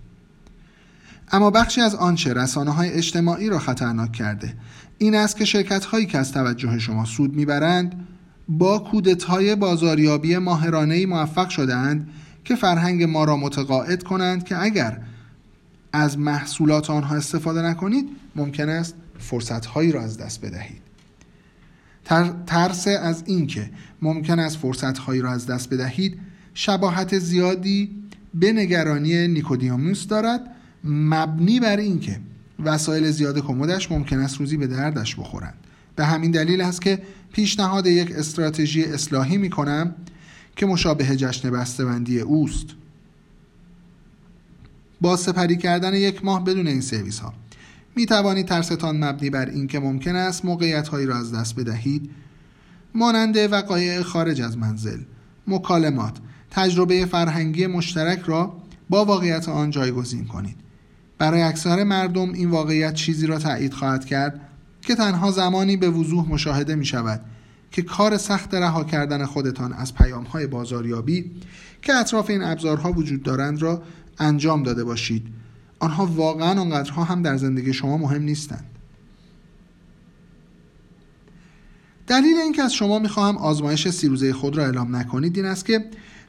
اما 1.34 1.50
بخشی 1.50 1.82
از 1.82 1.96
آنچه 1.96 2.34
رسانه 2.34 2.72
های 2.72 2.90
اجتماعی 2.90 3.50
را 3.50 3.60
خطرناک 3.60 4.12
کرده 4.12 4.54
این 4.98 5.16
است 5.16 5.38
که 5.38 5.46
شرکت 5.46 5.86
هایی 5.86 6.06
که 6.06 6.18
از 6.18 6.32
توجه 6.32 6.80
شما 6.80 7.06
سود 7.06 7.34
می‌برند 7.34 8.08
با 8.50 8.80
کودت 8.80 9.24
های 9.24 9.56
بازاریابی 9.56 10.38
ماهرانه 10.38 11.06
موفق 11.06 11.50
شدهاند 11.50 12.10
که 12.44 12.56
فرهنگ 12.56 13.04
ما 13.04 13.24
را 13.24 13.38
متقاعد 13.38 14.04
کنند 14.04 14.44
که 14.44 14.62
اگر 14.62 15.02
از 15.94 16.18
محصولات 16.18 16.90
آنها 16.90 17.16
استفاده 17.16 17.62
نکنید 17.62 18.10
ممکن 18.36 18.70
است 18.70 18.96
فرصت 19.20 19.66
هایی 19.66 19.92
را 19.92 20.02
از 20.02 20.18
دست 20.18 20.42
بدهید. 20.42 20.82
ترس 22.46 22.88
از 22.88 23.24
اینکه 23.25 23.70
ممکن 24.02 24.40
است 24.40 24.58
فرصت 24.58 24.98
هایی 24.98 25.22
را 25.22 25.32
از 25.32 25.46
دست 25.46 25.70
بدهید 25.70 26.20
شباهت 26.54 27.20
زیادی 27.20 28.04
به 28.34 28.54
نگرانی 28.54 29.28
نیکودیاموس 29.28 30.08
دارد 30.08 30.52
مبنی 30.84 31.60
بر 31.60 31.78
اینکه 31.78 32.20
وسایل 32.63 33.12
زیاد 33.12 33.40
کمدش 33.40 33.92
ممکن 33.92 34.20
است 34.20 34.38
روزی 34.38 34.58
به 34.58 34.68
دردش 34.68 35.16
بخورند. 35.16 35.58
به 35.96 36.06
همین 36.06 36.32
دلیل 36.32 36.62
است 36.62 36.82
که 36.82 37.02
پیشنهاد 37.34 37.88
یک 37.88 38.12
استراتژی 38.12 38.84
اصلاحی 38.84 39.38
می 39.38 39.50
کنم 39.50 39.96
که 40.56 40.66
مشابه 40.66 41.16
جشن 41.16 41.52
بسته‌بندی 41.52 42.20
اوست. 42.20 42.66
با 45.02 45.16
سپری 45.16 45.58
کردن 45.58 45.94
یک 45.94 46.25
ماه 46.25 46.44
بدون 46.44 46.68
این 46.68 46.82
سرویس 46.82 47.20
ها 47.20 47.34
می 47.96 48.06
توانید 48.06 48.46
ترستان 48.46 49.04
مبنی 49.04 49.30
بر 49.30 49.50
اینکه 49.50 49.80
ممکن 49.80 50.16
است 50.16 50.46
موقعیت 50.46 50.88
هایی 50.88 51.06
را 51.06 51.18
از 51.18 51.34
دست 51.34 51.56
بدهید 51.56 52.10
مانند 52.96 53.38
وقایع 53.38 54.02
خارج 54.02 54.42
از 54.42 54.58
منزل 54.58 55.00
مکالمات 55.48 56.18
تجربه 56.52 57.06
فرهنگی 57.06 57.68
مشترک 57.68 58.20
را 58.20 58.58
با 58.90 59.06
واقعیت 59.06 59.50
آن 59.50 59.70
جایگزین 59.70 60.25
کنید. 60.25 60.62
برای 61.24 61.42
اکثر 61.42 61.84
مردم 61.84 62.34
این 62.34 62.50
واقعیت 62.50 62.94
چیزی 62.94 63.27
را 63.27 63.39
تایید 63.39 63.74
خواهد 63.74 64.06
کرد 64.06 64.42
که 64.82 64.96
تنها 64.96 65.32
زمانی 65.32 65.77
به 65.77 65.89
وضوح 65.89 66.30
مشاهده 66.30 66.75
می 66.75 66.86
شود 66.86 67.22
که 67.72 67.82
کار 67.82 68.18
سخت 68.18 68.53
رها 68.53 68.84
کردن 68.84 69.25
خودتان 69.25 69.74
از 69.74 69.94
پیام 69.96 70.24
های 70.24 70.48
بازاریابی 70.48 71.32
که 71.82 71.94
اطراف 71.94 72.30
این 72.30 72.44
ابزارها 72.44 72.92
وجود 72.92 73.24
دارند 73.24 73.62
را 73.62 73.82
انجام 74.20 74.63
داده 74.63 74.84
باشید. 74.84 75.27
آنها 75.80 76.06
واقعا 76.06 76.62
آنقدرها 76.62 77.03
هم 77.03 77.22
در 77.22 77.38
زندگی 77.38 77.74
شما 77.74 77.98
مهم 77.98 78.22
نیستند. 78.22 78.65
دلیل 82.08 82.38
اینکه 82.38 82.63
از 82.63 82.74
شما 82.74 83.00
می‌خواهم 83.00 83.38
آزمایش 83.38 83.88
سیروزه 83.88 84.34
خود 84.34 84.58
را 84.58 84.63
اعلام 84.65 84.96
نکنید 84.96 85.38
این 85.38 85.46
است 85.46 85.65
که 85.65 85.86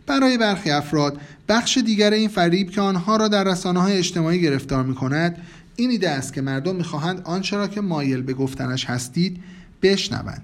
برای 0.06 0.38
برخی 0.38 0.70
افراد 0.70 1.20
بخش 1.48 1.78
دیگر 1.78 2.10
این 2.10 2.28
فریب 2.28 2.70
که 2.70 2.80
آنها 2.80 3.16
را 3.16 3.28
در 3.28 3.44
رسانه 3.44 3.80
های 3.80 3.98
اجتماعی 3.98 4.40
گرفتار 4.40 4.82
می 4.82 4.94
کند 4.94 5.38
این 5.76 5.90
ایده 5.90 6.10
است 6.10 6.32
که 6.32 6.40
مردم 6.40 6.76
می‌خواهند 6.76 7.20
آنچه 7.24 7.56
را 7.56 7.68
که 7.68 7.80
مایل 7.80 8.22
به 8.22 8.34
گفتنش 8.34 8.84
هستید 8.84 9.40
بشنوند. 9.82 10.42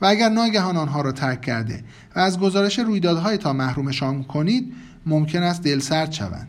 و 0.00 0.06
اگر 0.06 0.28
ناگهان 0.28 0.76
آنها 0.76 1.00
را 1.00 1.12
ترک 1.12 1.40
کرده 1.40 1.84
و 2.16 2.18
از 2.18 2.40
گزارش 2.40 2.78
رویدادهای 2.78 3.36
تا 3.36 3.52
محرومشان 3.52 4.24
کنید 4.24 4.72
ممکن 5.06 5.42
است 5.42 5.62
دلسرد 5.62 6.12
شوند. 6.12 6.48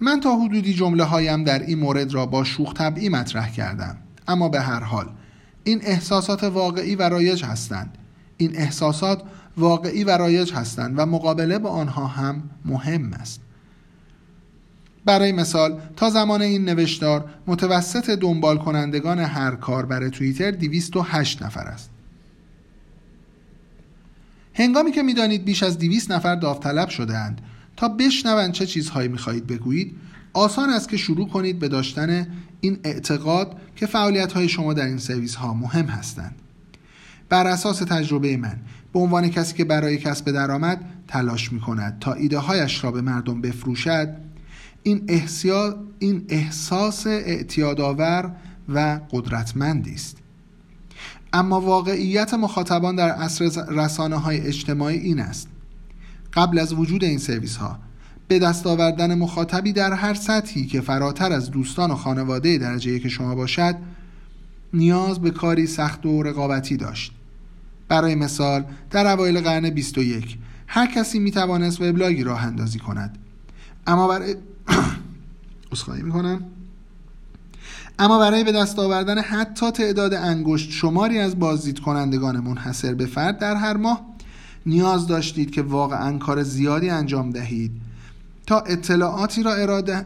من 0.00 0.20
تا 0.20 0.36
حدودی 0.36 0.74
جمله 0.74 1.04
هایم 1.04 1.44
در 1.44 1.58
این 1.58 1.78
مورد 1.78 2.14
را 2.14 2.26
با 2.26 2.44
شوخ 2.44 2.72
طبعی 2.74 3.08
مطرح 3.08 3.52
کردم. 3.52 3.96
اما 4.28 4.48
به 4.48 4.60
هر 4.60 4.80
حال 4.80 5.08
این 5.64 5.80
احساسات 5.82 6.44
واقعی 6.44 6.94
و 6.94 7.02
رایج 7.02 7.44
هستند. 7.44 7.98
این 8.36 8.56
احساسات 8.56 9.22
واقعی 9.58 10.04
و 10.04 10.10
رایج 10.10 10.52
هستند 10.52 10.94
و 10.98 11.06
مقابله 11.06 11.58
با 11.58 11.70
آنها 11.70 12.06
هم 12.06 12.42
مهم 12.64 13.12
است. 13.12 13.40
برای 15.04 15.32
مثال 15.32 15.80
تا 15.96 16.10
زمان 16.10 16.42
این 16.42 16.64
نوشتار 16.64 17.24
متوسط 17.46 18.10
دنبال 18.10 18.58
کنندگان 18.58 19.18
هر 19.18 19.54
کار 19.54 19.86
برای 19.86 20.10
توییتر 20.10 20.50
208 20.50 21.42
نفر 21.42 21.64
است. 21.64 21.90
هنگامی 24.54 24.92
که 24.92 25.02
می‌دانید 25.02 25.44
بیش 25.44 25.62
از 25.62 25.78
200 25.78 26.12
نفر 26.12 26.34
داوطلب 26.34 26.88
شده 26.88 27.18
اند 27.18 27.40
تا 27.76 27.88
بشنوند 27.88 28.52
چه 28.52 28.66
چیزهایی 28.66 29.08
می‌خواهید 29.08 29.46
بگویید 29.46 29.96
آسان 30.32 30.70
است 30.70 30.88
که 30.88 30.96
شروع 30.96 31.28
کنید 31.28 31.58
به 31.58 31.68
داشتن 31.68 32.26
این 32.60 32.78
اعتقاد 32.84 33.56
که 33.76 33.86
فعالیت 33.86 34.32
های 34.32 34.48
شما 34.48 34.72
در 34.72 34.86
این 34.86 34.98
سرویس 34.98 35.34
ها 35.34 35.54
مهم 35.54 35.86
هستند. 35.86 36.34
بر 37.28 37.46
اساس 37.46 37.78
تجربه 37.78 38.36
من 38.36 38.56
به 38.92 38.98
عنوان 38.98 39.28
کسی 39.28 39.54
که 39.54 39.64
برای 39.64 39.98
کسب 39.98 40.30
درآمد 40.30 40.84
تلاش 41.08 41.52
می 41.52 41.60
کند 41.60 41.98
تا 42.00 42.12
ایده 42.12 42.38
هایش 42.38 42.84
را 42.84 42.90
به 42.90 43.00
مردم 43.00 43.40
بفروشد 43.40 44.14
این, 44.82 45.22
این 45.98 46.24
احساس 46.28 47.06
اعتیادآور 47.06 48.32
و 48.68 49.00
قدرتمندی 49.10 49.94
است. 49.94 50.16
اما 51.32 51.60
واقعیت 51.60 52.34
مخاطبان 52.34 52.96
در 52.96 53.10
عصر 53.10 53.44
رسانه 53.68 54.16
های 54.16 54.40
اجتماعی 54.46 54.98
این 54.98 55.20
است. 55.20 55.48
قبل 56.32 56.58
از 56.58 56.72
وجود 56.72 57.04
این 57.04 57.18
سرویس 57.18 57.56
ها 57.56 57.78
به 58.28 58.38
دست 58.38 58.66
آوردن 58.66 59.14
مخاطبی 59.14 59.72
در 59.72 59.92
هر 59.92 60.14
سطحی 60.14 60.66
که 60.66 60.80
فراتر 60.80 61.32
از 61.32 61.50
دوستان 61.50 61.90
و 61.90 61.94
خانواده 61.94 62.58
درجه 62.58 62.98
که 62.98 63.08
شما 63.08 63.34
باشد 63.34 63.76
نیاز 64.72 65.18
به 65.18 65.30
کاری 65.30 65.66
سخت 65.66 66.06
و 66.06 66.22
رقابتی 66.22 66.76
داشت. 66.76 67.17
برای 67.88 68.14
مثال 68.14 68.64
در 68.90 69.06
اوایل 69.06 69.40
قرن 69.40 69.70
21 69.70 70.38
هر 70.66 70.86
کسی 70.86 71.18
می 71.18 71.30
توانست 71.30 71.80
وبلاگی 71.80 72.24
راه 72.24 72.44
اندازی 72.44 72.78
کند. 72.78 73.18
اما 73.86 74.08
برای 74.08 74.34
اسخای 75.72 76.02
می‌کنم. 76.02 76.44
اما 77.98 78.18
برای 78.18 78.44
به 78.44 78.52
دست 78.52 78.78
آوردن 78.78 79.18
حتی 79.18 79.70
تعداد 79.70 80.14
انگشت 80.14 80.70
شماری 80.70 81.18
از 81.18 81.38
بازدید 81.38 81.80
کنندگان 81.80 82.40
منحصر 82.40 82.94
به 82.94 83.06
فرد 83.06 83.38
در 83.38 83.56
هر 83.56 83.76
ماه 83.76 84.00
نیاز 84.66 85.06
داشتید 85.06 85.50
که 85.50 85.62
واقعا 85.62 86.18
کار 86.18 86.42
زیادی 86.42 86.90
انجام 86.90 87.30
دهید. 87.30 87.72
تا 88.46 88.60
اطلاعاتی 88.60 89.42
را 89.42 89.54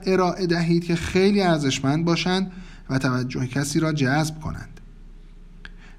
ارائه 0.07 0.47
دهید 0.47 0.85
که 0.85 0.97
خیلی 0.97 1.43
ارزشمند 1.43 2.05
باشند 2.05 2.53
و 2.91 2.99
توجه 2.99 3.47
کسی 3.47 3.81
را 3.81 3.93
جذب 3.93 4.41
کنند. 4.41 4.72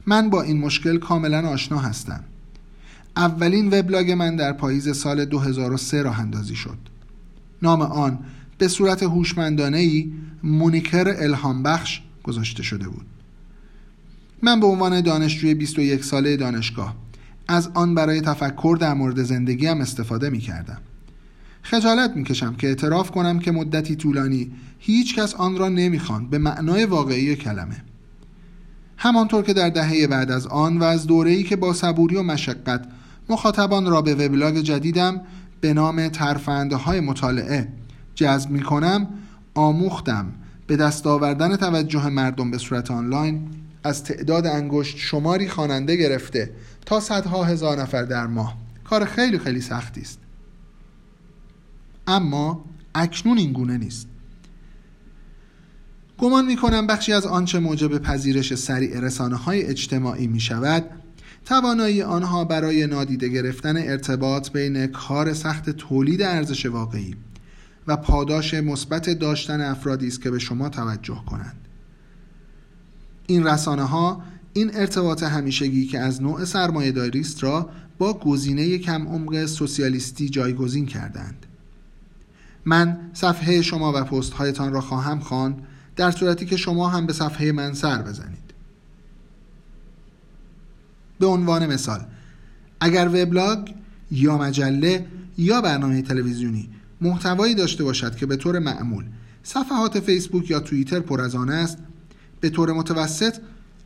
من 0.05 0.29
با 0.29 0.41
این 0.41 0.57
مشکل 0.57 0.97
کاملا 0.97 1.49
آشنا 1.49 1.77
هستم. 1.77 2.23
اولین 3.17 3.67
وبلاگ 3.67 4.11
من 4.11 4.35
در 4.35 4.53
پاییز 4.53 4.97
سال 4.97 5.25
2003 5.25 6.01
راه 6.01 6.19
اندازی 6.19 6.55
شد. 6.55 6.77
نام 7.61 7.81
آن 7.81 8.19
به 8.57 8.67
صورت 8.67 9.03
هوشمندانه 9.03 9.77
ای 9.77 10.11
مونیکر 10.43 11.15
الهام 11.17 11.63
بخش 11.63 12.01
گذاشته 12.23 12.63
شده 12.63 12.87
بود. 12.87 13.05
من 14.41 14.59
به 14.59 14.67
عنوان 14.67 15.01
دانشجوی 15.01 15.53
21 15.53 16.03
ساله 16.03 16.37
دانشگاه 16.37 16.95
از 17.47 17.69
آن 17.73 17.95
برای 17.95 18.21
تفکر 18.21 18.77
در 18.79 18.93
مورد 18.93 19.23
زندگیم 19.23 19.81
استفاده 19.81 20.29
می 20.29 20.39
کردم 20.39 20.77
خجالت 21.61 22.15
می 22.15 22.23
کشم 22.23 22.55
که 22.55 22.67
اعتراف 22.67 23.11
کنم 23.11 23.39
که 23.39 23.51
مدتی 23.51 23.95
طولانی 23.95 24.51
هیچ 24.79 25.15
کس 25.15 25.35
آن 25.35 25.57
را 25.57 25.69
نمی‌خوان 25.69 26.29
به 26.29 26.37
معنای 26.37 26.85
واقعی 26.85 27.35
کلمه. 27.35 27.83
همانطور 29.03 29.43
که 29.43 29.53
در 29.53 29.69
دهه 29.69 30.07
بعد 30.07 30.31
از 30.31 30.47
آن 30.47 30.77
و 30.77 30.83
از 30.83 31.07
دوره‌ای 31.07 31.43
که 31.43 31.55
با 31.55 31.73
صبوری 31.73 32.15
و 32.15 32.23
مشقت 32.23 32.85
مخاطبان 33.29 33.85
را 33.85 34.01
به 34.01 34.15
وبلاگ 34.15 34.57
جدیدم 34.57 35.21
به 35.61 35.73
نام 35.73 36.07
ترفنده 36.07 36.75
های 36.75 36.99
مطالعه 36.99 37.67
جذب 38.15 38.49
می 38.49 38.61
کنم 38.61 39.07
آموختم. 39.53 40.33
به 40.67 40.75
دست 40.75 41.07
آوردن 41.07 41.55
توجه 41.55 42.09
مردم 42.09 42.51
به 42.51 42.57
صورت 42.57 42.91
آنلاین 42.91 43.47
از 43.83 44.03
تعداد 44.03 44.47
انگشت 44.47 44.97
شماری 44.97 45.47
خواننده 45.47 45.95
گرفته 45.95 46.51
تا 46.85 46.99
صدها 46.99 47.43
هزار 47.43 47.81
نفر 47.81 48.03
در 48.03 48.27
ماه. 48.27 48.57
کار 48.83 49.05
خیلی 49.05 49.39
خیلی 49.39 49.61
سختی 49.61 50.01
است. 50.01 50.19
اما 52.07 52.65
اکنون 52.95 53.37
این 53.37 53.53
گونه 53.53 53.77
نیست. 53.77 54.07
گمان 56.23 56.45
می 56.45 56.55
کنم 56.55 56.87
بخشی 56.87 57.13
از 57.13 57.25
آنچه 57.25 57.59
موجب 57.59 57.97
پذیرش 57.97 58.55
سریع 58.55 58.99
رسانه 58.99 59.35
های 59.35 59.63
اجتماعی 59.63 60.27
می 60.27 60.39
شود 60.39 60.85
توانایی 61.45 62.01
آنها 62.01 62.45
برای 62.45 62.87
نادیده 62.87 63.27
گرفتن 63.27 63.77
ارتباط 63.77 64.51
بین 64.51 64.87
کار 64.87 65.33
سخت 65.33 65.69
تولید 65.69 66.21
ارزش 66.21 66.65
واقعی 66.65 67.15
و 67.87 67.97
پاداش 67.97 68.53
مثبت 68.53 69.09
داشتن 69.09 69.61
افرادی 69.61 70.07
است 70.07 70.21
که 70.21 70.31
به 70.31 70.39
شما 70.39 70.69
توجه 70.69 71.23
کنند. 71.25 71.67
این 73.27 73.47
رسانه 73.47 73.83
ها 73.83 74.23
این 74.53 74.71
ارتباط 74.75 75.23
همیشگی 75.23 75.85
که 75.85 75.99
از 75.99 76.21
نوع 76.21 76.45
سرمایه 76.45 76.93
است 77.19 77.43
را 77.43 77.69
با 77.97 78.13
گزینه 78.13 78.77
کم 78.77 79.07
عمق 79.07 79.45
سوسیالیستی 79.45 80.29
جایگزین 80.29 80.85
کردند. 80.85 81.45
من 82.65 82.97
صفحه 83.13 83.61
شما 83.61 83.93
و 83.95 84.03
پست 84.03 84.33
هایتان 84.33 84.73
را 84.73 84.81
خواهم 84.81 85.19
خواند 85.19 85.67
در 85.95 86.11
صورتی 86.11 86.45
که 86.45 86.57
شما 86.57 86.89
هم 86.89 87.05
به 87.05 87.13
صفحه 87.13 87.51
من 87.51 87.73
سر 87.73 88.01
بزنید. 88.01 88.53
به 91.19 91.25
عنوان 91.25 91.67
مثال 91.67 92.05
اگر 92.79 93.07
وبلاگ 93.07 93.69
یا 94.11 94.37
مجله 94.37 95.05
یا 95.37 95.61
برنامه 95.61 96.01
تلویزیونی 96.01 96.69
محتوایی 97.01 97.55
داشته 97.55 97.83
باشد 97.83 98.15
که 98.15 98.25
به 98.25 98.35
طور 98.35 98.59
معمول 98.59 99.05
صفحات 99.43 99.99
فیسبوک 99.99 100.51
یا 100.51 100.59
توییتر 100.59 100.99
پر 100.99 101.21
از 101.21 101.35
آن 101.35 101.49
است 101.49 101.77
به 102.41 102.49
طور 102.49 102.73
متوسط 102.73 103.35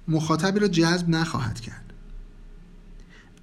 مخاطبی 0.07 0.59
را 0.59 0.67
جذب 0.67 1.09
نخواهد 1.09 1.59
کرد. 1.59 1.93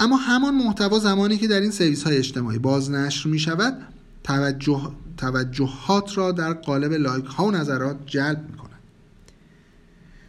اما 0.00 0.16
همان 0.16 0.54
محتوا 0.54 0.98
زمانی 0.98 1.36
که 1.36 1.48
در 1.48 1.60
این 1.60 1.70
سرویس 1.70 2.02
های 2.02 2.16
اجتماعی 2.16 2.58
بازنشر 2.58 3.28
می 3.28 3.38
شود 3.38 3.86
توجه 4.24 4.90
توجهات 5.16 6.18
را 6.18 6.32
در 6.32 6.52
قالب 6.52 6.92
لایک 6.92 7.24
ها 7.24 7.44
و 7.44 7.50
نظرات 7.50 7.96
جلب 8.06 8.44
می 8.50 8.56
کند 8.56 8.70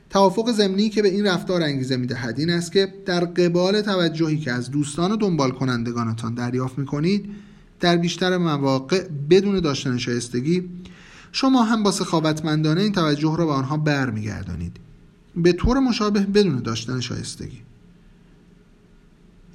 توافق 0.10 0.51
ضمنی 0.51 0.89
که 0.89 1.01
به 1.01 1.08
این 1.08 1.25
رفتار 1.27 1.62
انگیزه 1.62 1.97
می 1.97 2.08
دهد 2.08 2.39
این 2.39 2.49
است 2.49 2.71
که 2.71 2.93
در 3.05 3.25
قبال 3.25 3.81
توجهی 3.81 4.38
که 4.38 4.51
از 4.51 4.71
دوستان 4.71 5.12
و 5.12 5.15
دنبال 5.15 5.51
کنندگانتان 5.51 6.34
دریافت 6.34 6.77
می 6.77 6.86
کنید 6.86 7.25
در 7.79 7.97
بیشتر 7.97 8.38
مواقع 8.38 9.08
بدون 9.29 9.60
داشتن 9.60 9.97
شایستگی 9.97 10.69
شما 11.31 11.63
هم 11.63 11.84
با 11.84 11.91
سخاوتمندانه 11.91 12.81
این 12.81 12.91
توجه 12.91 13.36
را 13.38 13.45
به 13.45 13.51
آنها 13.51 13.77
برمیگردانید. 13.77 14.77
به 15.36 15.53
طور 15.53 15.79
مشابه 15.79 16.19
بدون 16.19 16.60
داشتن 16.60 16.99
شایستگی. 16.99 17.62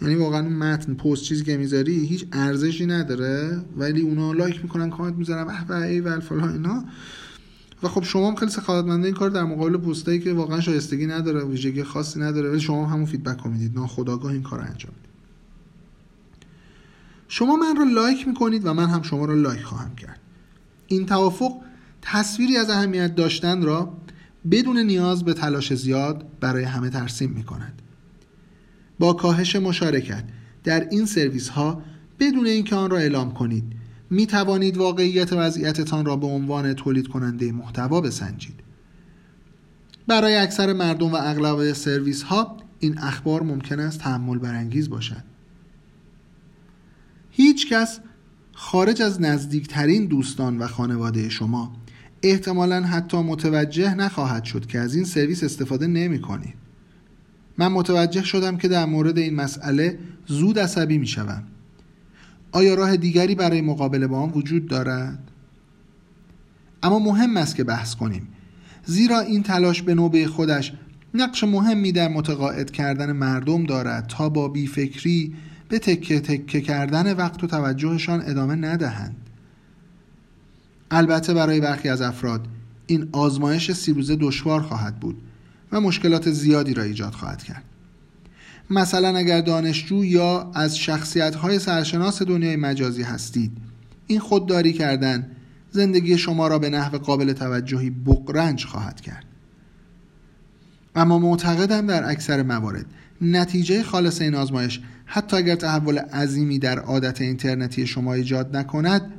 یعنی 0.02 0.14
واقعا 0.14 0.40
اون 0.40 0.52
متن 0.52 0.94
پست 0.94 1.22
چیزی 1.22 1.44
که 1.44 1.56
می‌ذاری 1.56 2.06
هیچ 2.06 2.26
ارزشی 2.32 2.86
نداره 2.86 3.60
ولی 3.76 4.00
اونا 4.00 4.32
لایک 4.32 4.62
می‌کنن 4.62 4.90
کامنت 4.90 5.14
می‌ذارن 5.14 5.44
به 5.44 5.64
و 5.68 5.72
ای 5.72 6.00
و 6.00 6.20
فلان 6.20 6.52
اینا. 6.52 6.84
و 7.82 7.88
خب 7.88 8.02
شما 8.02 8.28
هم 8.28 8.34
خیلی 8.34 8.50
سخاوتمندانه 8.50 9.04
این 9.04 9.14
کار 9.14 9.30
در 9.30 9.44
مقابل 9.44 9.76
پستایی 9.76 10.20
که 10.20 10.32
واقعا 10.32 10.60
شایستگی 10.60 11.06
نداره 11.06 11.44
ویژگی 11.44 11.82
خاصی 11.82 12.20
نداره 12.20 12.50
ولی 12.50 12.60
شما 12.60 12.86
هم 12.86 12.92
همون 12.92 13.06
فیدبک 13.06 13.40
رو 13.44 13.50
می‌دید. 13.50 13.74
ناخودآگاه 13.74 14.32
این 14.32 14.42
کار 14.42 14.60
انجام 14.60 14.92
می‌دید. 14.96 15.10
شما 17.28 17.56
من 17.56 17.76
رو 17.76 17.84
لایک 17.84 18.28
می‌کنید 18.28 18.66
و 18.66 18.74
من 18.74 18.86
هم 18.86 19.02
شما 19.02 19.24
رو 19.24 19.34
لایک 19.34 19.62
خواهم 19.62 19.94
کرد. 19.94 20.20
این 20.86 21.06
توافق 21.06 21.52
تصویری 22.02 22.56
از 22.56 22.70
اهمیت 22.70 23.14
داشتن 23.14 23.62
را 23.62 23.96
بدون 24.50 24.78
نیاز 24.78 25.24
به 25.24 25.34
تلاش 25.34 25.74
زیاد 25.74 26.26
برای 26.40 26.64
همه 26.64 26.90
ترسیم 26.90 27.30
می 27.30 27.42
کند. 27.42 27.79
با 29.00 29.12
کاهش 29.12 29.56
مشارکت 29.56 30.24
در 30.64 30.88
این 30.90 31.06
سرویس 31.06 31.48
ها 31.48 31.82
بدون 32.18 32.46
اینکه 32.46 32.76
آن 32.76 32.90
را 32.90 32.98
اعلام 32.98 33.34
کنید 33.34 33.64
می 34.10 34.26
توانید 34.26 34.76
واقعیت 34.76 35.32
وضعیتتان 35.32 36.04
را 36.04 36.16
به 36.16 36.26
عنوان 36.26 36.72
تولید 36.72 37.08
کننده 37.08 37.52
محتوا 37.52 38.00
بسنجید. 38.00 38.54
برای 40.06 40.36
اکثر 40.36 40.72
مردم 40.72 41.12
و 41.12 41.16
اغلب 41.16 41.72
سرویس 41.72 42.22
ها 42.22 42.56
این 42.78 42.98
اخبار 42.98 43.42
ممکن 43.42 43.80
است 43.80 44.00
تحمل 44.00 44.38
برانگیز 44.38 44.90
باشد. 44.90 45.24
هیچ 47.30 47.68
کس 47.68 48.00
خارج 48.52 49.02
از 49.02 49.20
نزدیکترین 49.20 50.06
دوستان 50.06 50.58
و 50.58 50.66
خانواده 50.66 51.28
شما 51.28 51.72
احتمالا 52.22 52.82
حتی 52.82 53.16
متوجه 53.16 53.94
نخواهد 53.94 54.44
شد 54.44 54.66
که 54.66 54.78
از 54.78 54.94
این 54.94 55.04
سرویس 55.04 55.44
استفاده 55.44 55.86
نمی 55.86 56.20
کنید. 56.20 56.59
من 57.58 57.68
متوجه 57.68 58.24
شدم 58.24 58.56
که 58.56 58.68
در 58.68 58.86
مورد 58.86 59.18
این 59.18 59.34
مسئله 59.34 59.98
زود 60.26 60.58
عصبی 60.58 60.98
می 60.98 61.06
شوم. 61.06 61.42
آیا 62.52 62.74
راه 62.74 62.96
دیگری 62.96 63.34
برای 63.34 63.60
مقابله 63.60 64.06
با 64.06 64.20
آن 64.20 64.30
وجود 64.30 64.68
دارد؟ 64.68 65.30
اما 66.82 66.98
مهم 66.98 67.36
است 67.36 67.56
که 67.56 67.64
بحث 67.64 67.94
کنیم 67.94 68.28
زیرا 68.84 69.20
این 69.20 69.42
تلاش 69.42 69.82
به 69.82 69.94
نوبه 69.94 70.26
خودش 70.26 70.72
نقش 71.14 71.44
مهمی 71.44 71.92
در 71.92 72.08
متقاعد 72.08 72.70
کردن 72.70 73.12
مردم 73.12 73.64
دارد 73.64 74.06
تا 74.06 74.28
با 74.28 74.48
بیفکری 74.48 75.34
به 75.68 75.78
تکه 75.78 76.20
تکه 76.20 76.60
کردن 76.60 77.12
وقت 77.16 77.44
و 77.44 77.46
توجهشان 77.46 78.22
ادامه 78.26 78.54
ندهند 78.54 79.16
البته 80.90 81.34
برای 81.34 81.60
برخی 81.60 81.88
از 81.88 82.02
افراد 82.02 82.46
این 82.86 83.08
آزمایش 83.12 83.72
سی 83.72 83.92
روزه 83.92 84.16
دشوار 84.16 84.62
خواهد 84.62 85.00
بود 85.00 85.22
و 85.72 85.80
مشکلات 85.80 86.30
زیادی 86.30 86.74
را 86.74 86.82
ایجاد 86.82 87.12
خواهد 87.12 87.42
کرد. 87.42 87.62
مثلا 88.70 89.16
اگر 89.16 89.40
دانشجو 89.40 90.04
یا 90.04 90.50
از 90.54 90.78
شخصیت 90.78 91.34
های 91.34 91.58
سرشناس 91.58 92.22
دنیای 92.22 92.56
مجازی 92.56 93.02
هستید 93.02 93.52
این 94.06 94.20
خودداری 94.20 94.72
کردن 94.72 95.30
زندگی 95.70 96.18
شما 96.18 96.48
را 96.48 96.58
به 96.58 96.70
نحو 96.70 96.98
قابل 96.98 97.32
توجهی 97.32 97.90
بقرنج 97.90 98.64
خواهد 98.64 99.00
کرد. 99.00 99.24
اما 100.96 101.18
معتقدم 101.18 101.86
در 101.86 102.10
اکثر 102.10 102.42
موارد 102.42 102.86
نتیجه 103.20 103.82
خالص 103.82 104.20
این 104.20 104.34
آزمایش 104.34 104.80
حتی 105.04 105.36
اگر 105.36 105.54
تحول 105.54 105.98
عظیمی 105.98 106.58
در 106.58 106.78
عادت 106.78 107.20
اینترنتی 107.20 107.86
شما 107.86 108.14
ایجاد 108.14 108.56
نکند 108.56 109.12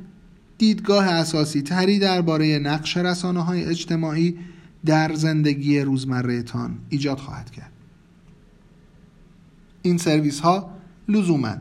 دیدگاه 0.58 1.08
اساسی 1.08 1.62
تری 1.62 1.98
درباره 1.98 2.58
نقش 2.58 2.96
رسانه 2.96 3.44
های 3.44 3.64
اجتماعی 3.64 4.38
در 4.84 5.14
زندگی 5.14 5.80
روزمره 5.80 6.42
تان 6.42 6.78
ایجاد 6.88 7.18
خواهد 7.18 7.50
کرد. 7.50 7.72
این 9.82 9.98
سرویس 9.98 10.40
ها 10.40 10.70
لزوما 11.08 11.54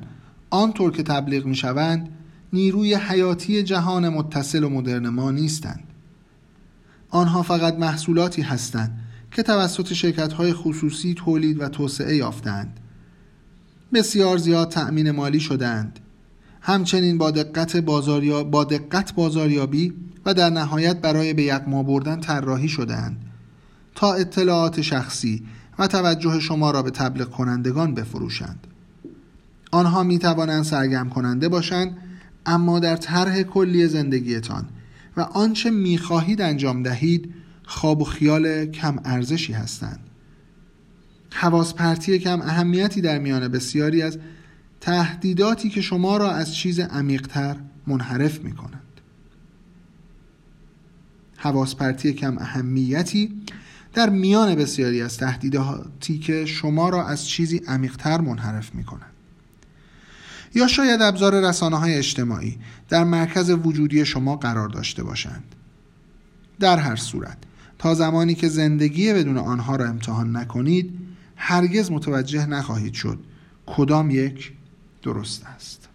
آنطور 0.49 0.91
که 0.91 1.03
تبلیغ 1.03 1.45
می 1.45 1.55
شوند 1.55 2.09
نیروی 2.53 2.95
حیاتی 2.95 3.63
جهان 3.63 4.09
متصل 4.09 4.63
و 4.63 4.69
مدرن 4.69 5.09
ما 5.09 5.31
نیستند. 5.31 5.83
آنها 7.09 7.41
فقط 7.41 7.75
محصولاتی 7.75 8.41
هستند 8.41 8.99
که 9.31 9.43
توسط 9.43 9.93
شرکت 9.93 10.33
های 10.33 10.53
خصوصی 10.53 11.13
تولید 11.13 11.61
و 11.61 11.69
توسعه 11.69 12.15
یافتند. 12.15 12.79
بسیار 13.93 14.37
زیاد 14.37 14.69
تأمین 14.69 15.11
مالی 15.11 15.39
شدند 15.39 15.99
همچنین 16.61 17.17
با 17.17 17.31
دقت, 17.31 17.77
بازاریا... 17.77 18.43
با 18.43 18.63
دقت 18.63 19.13
بازاریابی 19.13 19.93
و 20.25 20.33
در 20.33 20.49
نهایت 20.49 21.01
برای 21.01 21.33
به 21.33 21.43
یقما 21.43 21.83
بردن 21.83 22.19
طراحی 22.19 22.69
شدند 22.69 23.17
تا 23.95 24.13
اطلاعات 24.13 24.81
شخصی 24.81 25.43
و 25.79 25.87
توجه 25.87 26.39
شما 26.39 26.71
را 26.71 26.81
به 26.81 26.91
تبلیغ 26.91 27.29
کنندگان 27.29 27.93
بفروشند. 27.93 28.67
آنها 29.71 30.03
می 30.03 30.19
توانند 30.19 30.63
سرگرم 30.63 31.09
کننده 31.09 31.49
باشند 31.49 31.97
اما 32.45 32.79
در 32.79 32.95
طرح 32.95 33.41
کلی 33.41 33.87
زندگیتان 33.87 34.65
و 35.17 35.21
آنچه 35.21 35.69
می 35.69 35.97
خواهید 35.97 36.41
انجام 36.41 36.83
دهید 36.83 37.33
خواب 37.63 38.01
و 38.01 38.05
خیال 38.05 38.65
کم 38.65 38.99
ارزشی 39.05 39.53
هستند. 39.53 39.99
حواس 41.31 41.73
پرتی 41.73 42.19
کم 42.19 42.41
اهمیتی 42.41 43.01
در 43.01 43.19
میان 43.19 43.47
بسیاری 43.47 44.01
از 44.01 44.17
تهدیداتی 44.81 45.69
که 45.69 45.81
شما 45.81 46.17
را 46.17 46.31
از 46.31 46.55
چیز 46.55 46.79
عمیقتر 46.79 47.55
منحرف 47.87 48.39
می 48.39 48.51
کنند 48.51 49.01
حواس 51.37 51.75
پرتی 51.75 52.13
کم 52.13 52.37
اهمیتی 52.37 53.41
در 53.93 54.09
میان 54.09 54.55
بسیاری 54.55 55.01
از 55.01 55.17
تهدیداتی 55.17 56.19
که 56.19 56.45
شما 56.45 56.89
را 56.89 57.07
از 57.07 57.27
چیزی 57.27 57.57
عمیقتر 57.67 58.21
منحرف 58.21 58.75
می 58.75 58.83
کنند 58.83 59.11
یا 60.55 60.67
شاید 60.67 61.01
ابزار 61.01 61.49
رسانه 61.49 61.77
های 61.77 61.95
اجتماعی 61.95 62.57
در 62.89 63.03
مرکز 63.03 63.49
وجودی 63.49 64.05
شما 64.05 64.35
قرار 64.35 64.69
داشته 64.69 65.03
باشند. 65.03 65.43
در 66.59 66.77
هر 66.77 66.95
صورت 66.95 67.37
تا 67.79 67.93
زمانی 67.93 68.35
که 68.35 68.49
زندگی 68.49 69.13
بدون 69.13 69.37
آنها 69.37 69.75
را 69.75 69.85
امتحان 69.85 70.37
نکنید 70.37 70.93
هرگز 71.35 71.91
متوجه 71.91 72.45
نخواهید 72.45 72.93
شد 72.93 73.19
کدام 73.65 74.11
یک 74.11 74.53
درست 75.01 75.45
است. 75.45 75.87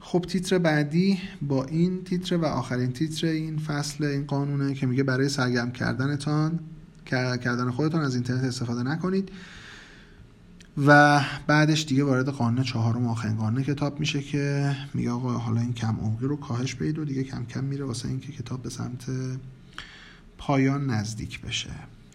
خب 0.00 0.24
تیتر 0.28 0.58
بعدی 0.58 1.18
با 1.42 1.64
این 1.64 2.04
تیتر 2.04 2.36
و 2.36 2.44
آخرین 2.44 2.92
تیتر 2.92 3.26
این 3.26 3.58
فصل 3.58 4.04
این 4.04 4.26
قانونه 4.26 4.74
که 4.74 4.86
میگه 4.86 5.02
برای 5.02 5.28
سرگرم 5.28 5.72
کردنتان 5.72 6.60
کردن 7.06 7.70
خودتان 7.70 8.00
از 8.00 8.14
اینترنت 8.14 8.44
استفاده 8.44 8.82
نکنید 8.82 9.30
و 10.86 11.20
بعدش 11.46 11.84
دیگه 11.84 12.04
وارد 12.04 12.28
قانون 12.28 12.64
چهارم 12.64 13.06
آخرین 13.06 13.36
قانون 13.36 13.62
کتاب 13.62 14.00
میشه 14.00 14.22
که 14.22 14.76
میگه 14.94 15.10
آقا 15.10 15.32
حالا 15.32 15.60
این 15.60 15.72
کم 15.72 15.96
عمقی 16.02 16.26
رو 16.26 16.36
کاهش 16.36 16.74
بدید 16.74 16.98
و 16.98 17.04
دیگه 17.04 17.24
کم 17.24 17.44
کم 17.44 17.64
میره 17.64 17.84
واسه 17.84 18.08
اینکه 18.08 18.32
کتاب 18.32 18.62
به 18.62 18.70
سمت 18.70 19.04
پایان 20.38 20.90
نزدیک 20.90 21.40
بشه. 21.40 21.70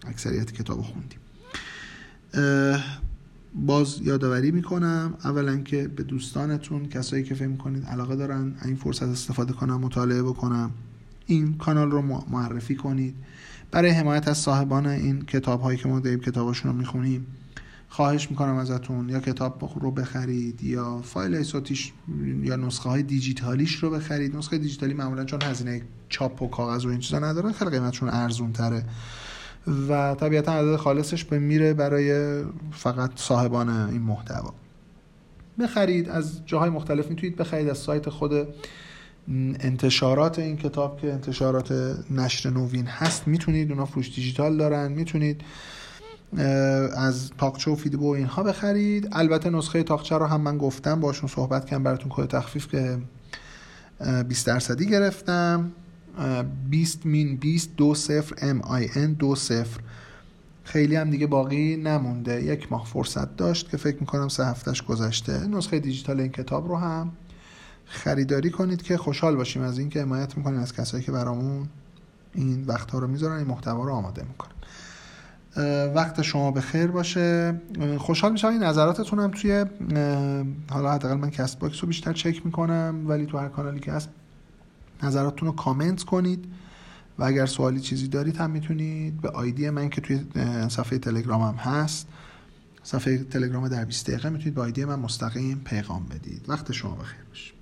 اکثریت 0.06 0.52
کتاب 0.52 0.82
خوندیم. 0.82 1.18
باز 3.54 4.00
یادآوری 4.02 4.50
می‌کنم 4.50 5.14
اولا 5.24 5.56
که 5.56 5.88
به 5.88 6.02
دوستانتون 6.02 6.88
کسایی 6.88 7.24
که 7.24 7.34
فکر 7.34 7.46
می‌کنید 7.46 7.84
علاقه 7.84 8.16
دارن 8.16 8.54
این 8.64 8.76
فرصت 8.76 9.02
استفاده 9.02 9.52
کنم 9.52 9.80
مطالعه 9.80 10.22
بکنم 10.22 10.70
این 11.26 11.56
کانال 11.56 11.90
رو 11.90 12.02
معرفی 12.30 12.74
کنید. 12.74 13.14
برای 13.70 13.90
حمایت 13.90 14.28
از 14.28 14.38
صاحبان 14.38 14.86
این 14.86 15.22
کتاب 15.22 15.60
هایی 15.60 15.78
که 15.78 15.88
ما 15.88 16.00
داریم 16.00 16.20
کتاباشون 16.20 16.72
رو 16.72 16.78
می‌خونیم 16.78 17.26
خواهش 17.88 18.30
می‌کنم 18.30 18.54
ازتون 18.54 19.08
یا 19.08 19.20
کتاب 19.20 19.70
رو 19.80 19.90
بخرید 19.90 20.62
یا 20.64 21.00
فایل 21.02 21.42
صوتیش 21.42 21.92
یا 22.42 22.56
نسخه 22.56 22.88
های 22.88 23.02
دیجیتالیش 23.02 23.74
رو 23.74 23.90
بخرید. 23.90 24.36
نسخه 24.36 24.58
دیجیتالی 24.58 24.94
معمولا 24.94 25.24
چون 25.24 25.42
هزینه 25.42 25.82
چاپ 26.08 26.42
و 26.42 26.48
کاغذ 26.48 26.86
و 26.86 26.88
این 26.88 26.98
چیزا 26.98 27.18
ندارن 27.18 27.52
خیلی 27.52 27.70
قیمتشون 27.70 28.08
ارزون 28.08 28.52
تره 28.52 28.84
و 29.88 30.14
طبیعتا 30.14 30.52
عدد 30.52 30.76
خالصش 30.76 31.24
به 31.24 31.38
میره 31.38 31.74
برای 31.74 32.42
فقط 32.72 33.10
صاحبان 33.16 33.68
این 33.68 34.02
محتوا. 34.02 34.54
بخرید 35.60 36.08
از 36.08 36.46
جاهای 36.46 36.70
مختلف 36.70 37.06
می‌تونید 37.10 37.36
بخرید. 37.36 37.68
از 37.68 37.78
سایت 37.78 38.08
خود 38.08 38.48
انتشارات 39.60 40.38
این 40.38 40.56
کتاب 40.56 41.00
که 41.00 41.12
انتشارات 41.12 41.96
نشر 42.10 42.50
نوین 42.50 42.86
هست 42.86 43.28
می‌تونید. 43.28 43.70
اونا 43.70 43.84
فروش 43.84 44.14
دیجیتال 44.14 44.56
دارن 44.56 44.92
می‌تونید 44.92 45.40
از 46.96 47.30
تاقچه 47.38 47.70
و 47.70 47.74
فیدبو 47.74 48.06
و 48.06 48.14
اینها 48.14 48.42
بخرید. 48.42 49.08
البته 49.12 49.50
نسخه 49.50 49.82
تاقچه 49.82 50.18
رو 50.18 50.26
هم 50.26 50.40
من 50.40 50.58
گفتم 50.58 51.00
باشون 51.00 51.28
صحبت 51.28 51.66
کردم 51.66 51.82
براتون 51.82 52.12
کد 52.14 52.26
تخفیف 52.26 52.68
که 52.68 52.98
20 54.28 54.46
درصدی 54.46 54.86
گرفتم. 54.86 55.72
20 56.70 57.06
مین 57.06 57.36
20 57.36 57.76
دو 57.76 57.94
صفر 57.94 58.34
ام 58.42 58.60
آی 58.60 58.88
ان 58.94 59.12
دو 59.12 59.34
صفر. 59.34 59.80
خیلی 60.64 60.96
هم 60.96 61.10
دیگه 61.10 61.26
باقی 61.26 61.76
نمونده. 61.76 62.42
یک 62.42 62.72
ماه 62.72 62.86
فرصت 62.86 63.36
داشت 63.36 63.70
که 63.70 63.76
فکر 63.76 63.96
می‌کنم 64.00 64.28
سه 64.28 64.46
هفتهش 64.46 64.82
گذشته. 64.82 65.46
نسخه 65.46 65.78
دیجیتال 65.78 66.20
این 66.20 66.32
کتاب 66.32 66.68
رو 66.68 66.76
هم 66.76 67.12
خریداری 67.84 68.50
کنید 68.50 68.82
که 68.82 68.96
خوشحال 68.96 69.36
باشیم 69.36 69.62
از 69.62 69.78
اینکه 69.78 70.02
حمایت 70.02 70.36
می‌کنیم 70.36 70.60
از 70.60 70.72
کسایی 70.72 71.04
که 71.04 71.12
برامون 71.12 71.68
این 72.34 72.64
وقتها 72.66 72.98
رو 72.98 73.06
می‌ذارن 73.06 73.36
این 73.36 73.46
محتوا 73.46 73.84
رو 73.84 73.92
آماده 73.92 74.22
می‌کنن. 74.22 74.50
وقت 75.94 76.22
شما 76.22 76.50
به 76.50 76.60
خیر 76.60 76.86
باشه. 76.86 77.60
خوشحال 77.98 78.32
میشم. 78.32 78.48
این 78.48 78.62
نظراتتون 78.62 79.18
هم 79.18 79.30
توی 79.30 79.64
حالا 80.70 80.92
حداقل 80.92 81.14
من 81.14 81.30
کست 81.30 81.58
باکس 81.58 81.80
رو 81.82 81.88
بیشتر 81.88 82.12
چک 82.12 82.46
می‌کنم 82.46 83.04
ولی 83.06 83.26
تو 83.26 83.38
هر 83.38 83.48
کانالی 83.48 83.80
که 83.80 83.92
هست 83.92 84.08
نظراتتون 85.02 85.48
رو 85.48 85.54
کامنت 85.54 86.02
کنید 86.02 86.44
و 87.18 87.24
اگر 87.24 87.46
سوالی 87.46 87.80
چیزی 87.80 88.08
دارید 88.08 88.36
هم 88.36 88.50
می‌تونید 88.50 89.20
به 89.20 89.28
آیدی 89.30 89.70
من 89.70 89.88
که 89.88 90.00
توی 90.00 90.24
صفحه 90.68 90.98
تلگرامم 90.98 91.54
هست. 91.54 92.08
صفحه 92.82 93.18
تلگرام 93.18 93.68
در 93.68 93.84
20 93.84 94.10
دقیقه 94.10 94.30
می‌تونید 94.30 94.54
به 94.54 94.60
آیدی 94.60 94.84
من 94.84 94.98
مستقیم 94.98 95.60
پیغام 95.64 96.06
بدید. 96.06 96.44
وقت 96.48 96.72
شما 96.72 96.94
بخیر 96.94 97.24
باشه. 97.28 97.59